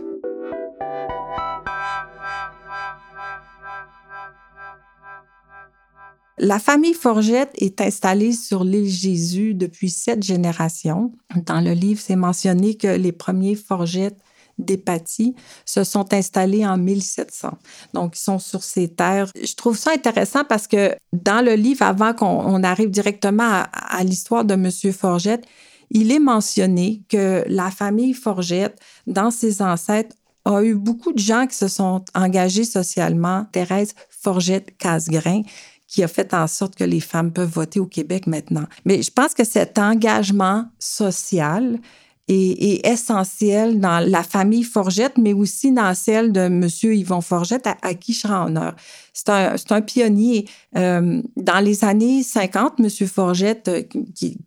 La 6.43 6.57
famille 6.57 6.95
Forgette 6.95 7.51
est 7.59 7.81
installée 7.81 8.31
sur 8.31 8.63
l'île 8.63 8.89
Jésus 8.89 9.53
depuis 9.53 9.91
sept 9.91 10.23
générations. 10.23 11.11
Dans 11.45 11.61
le 11.61 11.73
livre, 11.73 12.01
c'est 12.03 12.15
mentionné 12.15 12.73
que 12.73 12.87
les 12.87 13.11
premiers 13.11 13.53
Forgettes 13.53 14.17
d'Épathie 14.61 15.35
se 15.65 15.83
sont 15.83 16.13
installés 16.13 16.65
en 16.65 16.77
1700. 16.77 17.49
Donc, 17.93 18.17
ils 18.17 18.21
sont 18.21 18.39
sur 18.39 18.63
ces 18.63 18.87
terres. 18.87 19.29
Je 19.41 19.55
trouve 19.55 19.77
ça 19.77 19.91
intéressant 19.91 20.43
parce 20.43 20.67
que 20.67 20.95
dans 21.13 21.43
le 21.43 21.53
livre, 21.53 21.83
avant 21.83 22.13
qu'on 22.13 22.63
arrive 22.63 22.89
directement 22.89 23.63
à, 23.71 24.03
l'histoire 24.03 24.45
de 24.45 24.53
M. 24.53 24.69
Forgette, 24.93 25.45
il 25.89 26.11
est 26.11 26.19
mentionné 26.19 27.01
que 27.09 27.43
la 27.47 27.69
famille 27.69 28.13
Forgette, 28.13 28.79
dans 29.07 29.31
ses 29.31 29.61
ancêtres, 29.61 30.15
a 30.45 30.63
eu 30.63 30.75
beaucoup 30.75 31.13
de 31.13 31.19
gens 31.19 31.45
qui 31.45 31.55
se 31.55 31.67
sont 31.67 32.03
engagés 32.15 32.63
socialement. 32.63 33.45
Thérèse 33.51 33.93
Forgette-Casgrain, 34.09 35.43
qui 35.91 36.03
a 36.03 36.07
fait 36.07 36.33
en 36.33 36.47
sorte 36.47 36.75
que 36.75 36.85
les 36.85 37.01
femmes 37.01 37.33
peuvent 37.33 37.51
voter 37.51 37.79
au 37.79 37.85
Québec 37.85 38.25
maintenant. 38.25 38.65
Mais 38.85 39.01
je 39.01 39.11
pense 39.11 39.33
que 39.33 39.43
cet 39.43 39.77
engagement 39.77 40.65
social 40.79 41.79
est, 42.27 42.87
essentiel 42.87 43.79
dans 43.79 43.99
la 43.99 44.23
famille 44.23 44.63
Forgette, 44.63 45.17
mais 45.17 45.33
aussi 45.33 45.71
dans 45.71 45.93
celle 45.93 46.31
de 46.31 46.41
M. 46.41 46.67
Yvon 46.83 47.21
Forgette, 47.21 47.67
à, 47.81 47.93
qui 47.93 48.13
je 48.13 48.27
rends 48.27 48.47
honneur. 48.47 48.75
C'est 49.13 49.29
un, 49.29 49.81
pionnier. 49.81 50.47
Euh, 50.77 51.21
dans 51.35 51.59
les 51.59 51.83
années 51.83 52.23
50, 52.23 52.79
M. 52.79 52.89
Forgette, 53.07 53.67
euh, 53.67 53.83
qui, 54.15 54.37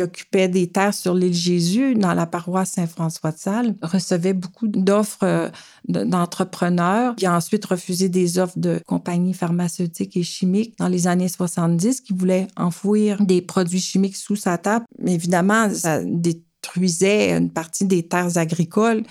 occupait 0.00 0.48
des 0.48 0.68
terres 0.68 0.94
sur 0.94 1.14
l'île 1.14 1.34
Jésus, 1.34 1.94
dans 1.94 2.14
la 2.14 2.26
paroisse 2.26 2.70
Saint-François 2.70 3.32
de 3.32 3.38
Sales, 3.38 3.74
recevait 3.82 4.32
beaucoup 4.32 4.68
d'offres 4.68 5.24
euh, 5.24 5.48
d'entrepreneurs. 5.88 7.14
Il 7.18 7.26
a 7.26 7.36
ensuite 7.36 7.64
refusé 7.66 8.08
des 8.08 8.38
offres 8.38 8.58
de 8.58 8.80
compagnies 8.86 9.34
pharmaceutiques 9.34 10.16
et 10.16 10.22
chimiques 10.22 10.78
dans 10.78 10.88
les 10.88 11.06
années 11.08 11.28
70 11.28 12.00
qui 12.00 12.12
voulaient 12.12 12.46
enfouir 12.56 13.20
des 13.20 13.42
produits 13.42 13.80
chimiques 13.80 14.16
sous 14.16 14.36
sa 14.36 14.56
table. 14.56 14.84
Évidemment, 15.04 15.68
ça, 15.70 16.02
des 16.04 16.42
détruisait 16.62 17.36
une 17.36 17.50
partie 17.50 17.84
des 17.84 18.02
terres 18.04 18.38
agricoles 18.38 19.02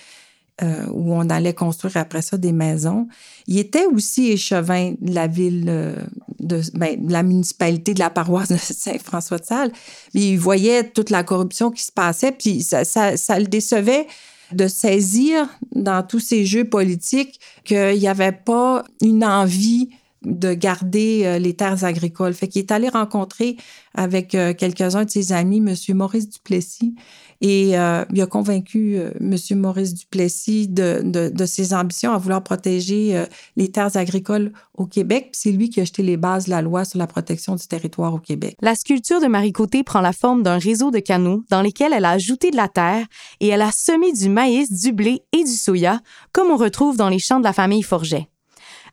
euh, 0.61 0.85
où 0.91 1.13
on 1.13 1.29
allait 1.29 1.53
construire 1.53 1.97
après 1.97 2.21
ça 2.21 2.37
des 2.37 2.51
maisons. 2.51 3.07
Il 3.47 3.57
était 3.57 3.85
aussi 3.85 4.31
échevin 4.31 4.93
de 5.01 5.13
la 5.13 5.27
ville, 5.27 5.65
euh, 5.67 5.95
de, 6.39 6.61
ben, 6.73 7.03
de, 7.03 7.11
la 7.11 7.23
municipalité 7.23 7.93
de 7.93 7.99
la 7.99 8.09
paroisse 8.09 8.49
de 8.49 8.57
Saint-François-de-Sales. 8.61 9.71
Il 10.13 10.37
voyait 10.37 10.89
toute 10.89 11.09
la 11.09 11.23
corruption 11.23 11.71
qui 11.71 11.83
se 11.83 11.91
passait, 11.91 12.31
puis 12.31 12.61
ça 12.61 12.83
le 12.83 13.45
décevait 13.45 14.07
de 14.51 14.67
saisir 14.67 15.47
dans 15.73 16.03
tous 16.05 16.19
ces 16.19 16.45
jeux 16.45 16.65
politiques 16.65 17.39
qu'il 17.63 17.97
n'y 17.97 18.07
avait 18.07 18.33
pas 18.33 18.83
une 19.01 19.23
envie 19.23 19.89
de 20.23 20.53
garder 20.53 21.23
euh, 21.25 21.39
les 21.39 21.55
terres 21.55 21.83
agricoles. 21.83 22.33
Fait 22.33 22.47
qu'il 22.47 22.61
est 22.61 22.71
allé 22.71 22.89
rencontrer 22.89 23.57
avec 23.95 24.29
quelques-uns 24.29 25.05
de 25.05 25.09
ses 25.09 25.31
amis, 25.31 25.57
M. 25.57 25.75
Maurice 25.95 26.29
Duplessis, 26.29 26.93
et 27.41 27.77
euh, 27.77 28.05
il 28.13 28.21
a 28.21 28.27
convaincu 28.27 28.95
euh, 28.95 29.11
M. 29.19 29.59
Maurice 29.59 29.95
Duplessis 29.95 30.67
de, 30.67 31.01
de, 31.03 31.45
ses 31.45 31.73
ambitions 31.73 32.13
à 32.13 32.17
vouloir 32.19 32.43
protéger 32.43 33.17
euh, 33.17 33.25
les 33.57 33.71
terres 33.71 33.97
agricoles 33.97 34.51
au 34.75 34.85
Québec. 34.85 35.29
C'est 35.33 35.51
lui 35.51 35.69
qui 35.69 35.81
a 35.81 35.83
jeté 35.83 36.03
les 36.03 36.17
bases 36.17 36.45
de 36.45 36.51
la 36.51 36.61
loi 36.61 36.85
sur 36.85 36.99
la 36.99 37.07
protection 37.07 37.55
du 37.55 37.67
territoire 37.67 38.13
au 38.13 38.19
Québec. 38.19 38.55
La 38.61 38.75
sculpture 38.75 39.19
de 39.19 39.25
Marie 39.27 39.53
Côté 39.53 39.83
prend 39.83 40.01
la 40.01 40.13
forme 40.13 40.43
d'un 40.43 40.59
réseau 40.59 40.91
de 40.91 40.99
canaux 40.99 41.43
dans 41.49 41.63
lesquels 41.63 41.93
elle 41.93 42.05
a 42.05 42.11
ajouté 42.11 42.51
de 42.51 42.55
la 42.55 42.67
terre 42.67 43.05
et 43.39 43.47
elle 43.47 43.63
a 43.63 43.71
semé 43.71 44.13
du 44.13 44.29
maïs, 44.29 44.71
du 44.71 44.93
blé 44.93 45.23
et 45.33 45.43
du 45.43 45.55
soya, 45.55 45.99
comme 46.31 46.51
on 46.51 46.57
retrouve 46.57 46.95
dans 46.95 47.09
les 47.09 47.19
champs 47.19 47.39
de 47.39 47.45
la 47.45 47.53
famille 47.53 47.81
Forget. 47.83 48.27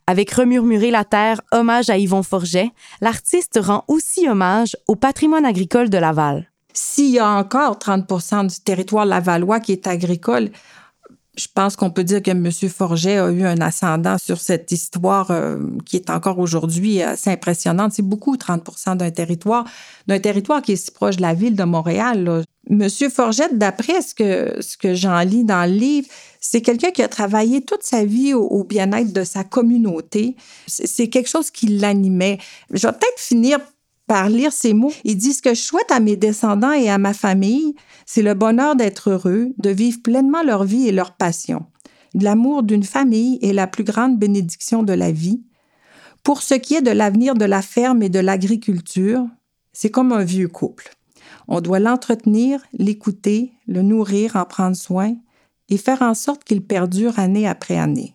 Avec 0.06 0.30
Remurmurer 0.32 0.90
la 0.90 1.04
terre, 1.04 1.42
hommage 1.52 1.90
à 1.90 1.98
Yvon 1.98 2.22
Forget, 2.22 2.70
l'artiste 3.02 3.60
rend 3.62 3.84
aussi 3.88 4.26
hommage 4.26 4.74
au 4.86 4.96
patrimoine 4.96 5.44
agricole 5.44 5.90
de 5.90 5.98
Laval. 5.98 6.47
S'il 6.80 7.10
y 7.10 7.18
a 7.18 7.28
encore 7.28 7.76
30% 7.78 8.46
du 8.46 8.60
territoire 8.60 9.04
lavallois 9.04 9.58
qui 9.58 9.72
est 9.72 9.88
agricole, 9.88 10.50
je 11.36 11.46
pense 11.52 11.74
qu'on 11.74 11.90
peut 11.90 12.04
dire 12.04 12.22
que 12.22 12.30
M. 12.30 12.48
Forget 12.52 13.18
a 13.18 13.30
eu 13.32 13.42
un 13.44 13.60
ascendant 13.60 14.16
sur 14.16 14.38
cette 14.38 14.70
histoire 14.70 15.32
euh, 15.32 15.58
qui 15.84 15.96
est 15.96 16.08
encore 16.08 16.38
aujourd'hui 16.38 17.02
assez 17.02 17.30
impressionnante. 17.30 17.92
C'est 17.94 18.02
beaucoup, 18.02 18.36
30 18.36 18.96
d'un 18.96 19.10
territoire, 19.10 19.64
d'un 20.06 20.20
territoire 20.20 20.62
qui 20.62 20.72
est 20.72 20.76
si 20.76 20.92
proche 20.92 21.16
de 21.16 21.22
la 21.22 21.34
ville 21.34 21.56
de 21.56 21.64
Montréal. 21.64 22.44
Monsieur 22.70 23.08
Forgette, 23.08 23.58
d'après 23.58 24.00
ce 24.00 24.14
que, 24.14 24.62
ce 24.62 24.76
que 24.76 24.94
j'en 24.94 25.18
lis 25.20 25.42
dans 25.42 25.68
le 25.68 25.76
livre, 25.76 26.06
c'est 26.40 26.62
quelqu'un 26.62 26.92
qui 26.92 27.02
a 27.02 27.08
travaillé 27.08 27.60
toute 27.60 27.82
sa 27.82 28.04
vie 28.04 28.34
au, 28.34 28.62
bien-être 28.62 29.12
de 29.12 29.24
sa 29.24 29.42
communauté. 29.42 30.36
C'est 30.68 31.08
quelque 31.08 31.28
chose 31.28 31.50
qui 31.50 31.66
l'animait. 31.66 32.38
Je 32.70 32.86
vais 32.86 32.92
peut-être 32.92 33.18
finir 33.18 33.58
par 34.08 34.28
lire 34.28 34.52
ces 34.52 34.74
mots. 34.74 34.92
Il 35.04 35.16
dit 35.16 35.34
Ce 35.34 35.42
que 35.42 35.54
je 35.54 35.60
souhaite 35.60 35.92
à 35.92 36.00
mes 36.00 36.16
descendants 36.16 36.72
et 36.72 36.90
à 36.90 36.98
ma 36.98 37.14
famille, 37.14 37.76
c'est 38.06 38.22
le 38.22 38.34
bonheur 38.34 38.74
d'être 38.74 39.10
heureux, 39.10 39.50
de 39.58 39.70
vivre 39.70 40.02
pleinement 40.02 40.42
leur 40.42 40.64
vie 40.64 40.88
et 40.88 40.92
leur 40.92 41.12
passion. 41.12 41.66
L'amour 42.14 42.64
d'une 42.64 42.82
famille 42.82 43.38
est 43.42 43.52
la 43.52 43.66
plus 43.66 43.84
grande 43.84 44.18
bénédiction 44.18 44.82
de 44.82 44.94
la 44.94 45.12
vie. 45.12 45.42
Pour 46.24 46.42
ce 46.42 46.54
qui 46.54 46.74
est 46.74 46.82
de 46.82 46.90
l'avenir 46.90 47.34
de 47.34 47.44
la 47.44 47.62
ferme 47.62 48.02
et 48.02 48.08
de 48.08 48.18
l'agriculture, 48.18 49.24
c'est 49.72 49.90
comme 49.90 50.12
un 50.12 50.24
vieux 50.24 50.48
couple. 50.48 50.90
On 51.46 51.60
doit 51.60 51.78
l'entretenir, 51.78 52.60
l'écouter, 52.72 53.52
le 53.66 53.82
nourrir, 53.82 54.36
en 54.36 54.44
prendre 54.44 54.76
soin 54.76 55.14
et 55.68 55.76
faire 55.76 56.02
en 56.02 56.14
sorte 56.14 56.44
qu'il 56.44 56.62
perdure 56.62 57.18
année 57.18 57.46
après 57.46 57.76
année. 57.76 58.14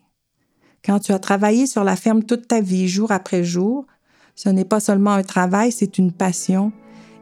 Quand 0.84 0.98
tu 0.98 1.12
as 1.12 1.18
travaillé 1.18 1.66
sur 1.66 1.82
la 1.82 1.96
ferme 1.96 2.24
toute 2.24 2.48
ta 2.48 2.60
vie, 2.60 2.88
jour 2.88 3.10
après 3.10 3.42
jour, 3.42 3.86
ce 4.34 4.48
n'est 4.48 4.64
pas 4.64 4.80
seulement 4.80 5.12
un 5.12 5.22
travail, 5.22 5.72
c'est 5.72 5.98
une 5.98 6.12
passion 6.12 6.72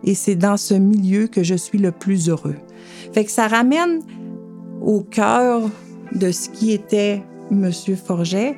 et 0.04 0.14
c'est 0.14 0.34
dans 0.34 0.56
ce 0.56 0.74
milieu 0.74 1.26
que 1.26 1.42
je 1.42 1.54
suis 1.54 1.78
le 1.78 1.92
plus 1.92 2.28
heureux. 2.28 2.56
Fait 3.12 3.28
ça 3.28 3.48
ramène 3.48 4.00
au 4.82 5.00
cœur 5.00 5.62
de 6.14 6.30
ce 6.30 6.48
qui 6.48 6.72
était 6.72 7.22
Monsieur 7.50 7.96
Forget, 7.96 8.56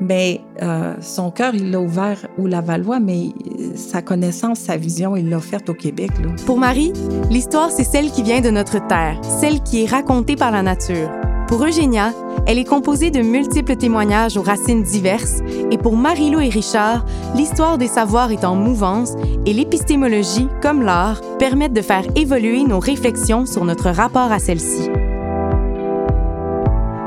mais 0.00 0.40
euh, 0.62 0.94
son 1.00 1.30
cœur, 1.30 1.54
il 1.54 1.70
l'a 1.70 1.80
ouvert 1.80 2.26
au 2.38 2.46
Lavallois, 2.46 3.00
mais 3.00 3.28
sa 3.74 4.02
connaissance, 4.02 4.58
sa 4.60 4.76
vision, 4.76 5.16
il 5.16 5.28
l'a 5.28 5.36
offerte 5.36 5.68
au 5.68 5.74
Québec. 5.74 6.10
Pour 6.46 6.58
Marie, 6.58 6.92
l'histoire, 7.30 7.70
c'est 7.70 7.84
celle 7.84 8.10
qui 8.10 8.22
vient 8.22 8.40
de 8.40 8.50
notre 8.50 8.84
terre, 8.86 9.20
celle 9.22 9.62
qui 9.62 9.82
est 9.82 9.86
racontée 9.86 10.36
par 10.36 10.50
la 10.50 10.62
nature. 10.62 11.10
Pour 11.50 11.64
Eugénia, 11.64 12.12
elle 12.46 12.58
est 12.58 12.64
composée 12.64 13.10
de 13.10 13.22
multiples 13.22 13.74
témoignages 13.74 14.36
aux 14.36 14.42
racines 14.42 14.84
diverses, 14.84 15.40
et 15.72 15.78
pour 15.78 15.96
Marie-Lou 15.96 16.38
et 16.38 16.48
Richard, 16.48 17.04
l'histoire 17.34 17.76
des 17.76 17.88
savoirs 17.88 18.30
est 18.30 18.44
en 18.44 18.54
mouvance 18.54 19.14
et 19.44 19.52
l'épistémologie, 19.52 20.46
comme 20.62 20.82
l'art, 20.82 21.20
permettent 21.40 21.72
de 21.72 21.82
faire 21.82 22.04
évoluer 22.14 22.62
nos 22.62 22.78
réflexions 22.78 23.46
sur 23.46 23.64
notre 23.64 23.90
rapport 23.90 24.30
à 24.30 24.38
celle-ci. 24.38 24.90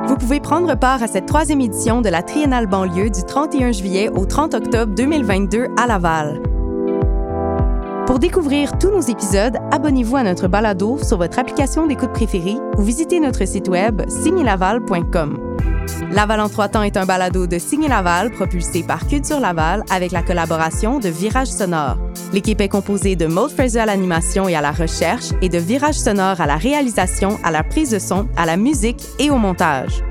Vous 0.08 0.18
pouvez 0.18 0.42
prendre 0.42 0.76
part 0.76 1.02
à 1.02 1.08
cette 1.08 1.26
troisième 1.26 1.62
édition 1.62 2.02
de 2.02 2.10
la 2.10 2.22
Triennale 2.22 2.68
banlieue 2.68 3.12
du 3.12 3.24
31 3.24 3.72
juillet 3.72 4.10
au 4.10 4.26
30 4.26 4.56
octobre 4.56 4.94
2022 4.94 5.68
à 5.78 5.88
Laval. 5.88 6.53
Pour 8.14 8.20
découvrir 8.20 8.78
tous 8.78 8.92
nos 8.92 9.02
épisodes, 9.02 9.58
abonnez-vous 9.72 10.18
à 10.18 10.22
notre 10.22 10.48
balado 10.48 11.00
sur 11.04 11.18
votre 11.18 11.40
application 11.40 11.88
d'écoute 11.88 12.14
préférée 12.14 12.58
ou 12.78 12.84
visitez 12.84 13.20
notre 13.20 13.44
site 13.48 13.68
web 13.68 14.04
signelaval.com. 14.08 15.58
Laval 16.12 16.40
en 16.40 16.48
trois 16.48 16.68
temps 16.68 16.84
est 16.84 16.96
un 16.96 17.08
balado 17.08 17.48
de 17.48 17.58
Signe 17.58 17.88
Laval 17.88 18.30
propulsé 18.30 18.84
par 18.84 19.08
Culture 19.08 19.40
Laval 19.40 19.82
avec 19.90 20.12
la 20.12 20.22
collaboration 20.22 21.00
de 21.00 21.10
Virage 21.10 21.48
Sonore. 21.48 21.98
L'équipe 22.34 22.62
est 22.62 22.70
composée 22.70 23.16
de 23.16 23.26
Maud 23.26 23.50
Fraser 23.50 23.80
à 23.80 23.88
l'animation 23.88 24.48
et 24.48 24.54
à 24.56 24.62
la 24.62 24.74
recherche 24.74 25.32
et 25.42 25.50
de 25.50 25.58
Virage 25.58 25.96
Sonore 25.96 26.40
à 26.40 26.46
la 26.46 26.58
réalisation, 26.58 27.40
à 27.44 27.50
la 27.50 27.64
prise 27.64 27.90
de 27.90 27.98
son, 27.98 28.28
à 28.38 28.46
la 28.46 28.58
musique 28.58 29.02
et 29.18 29.32
au 29.32 29.38
montage. 29.38 30.04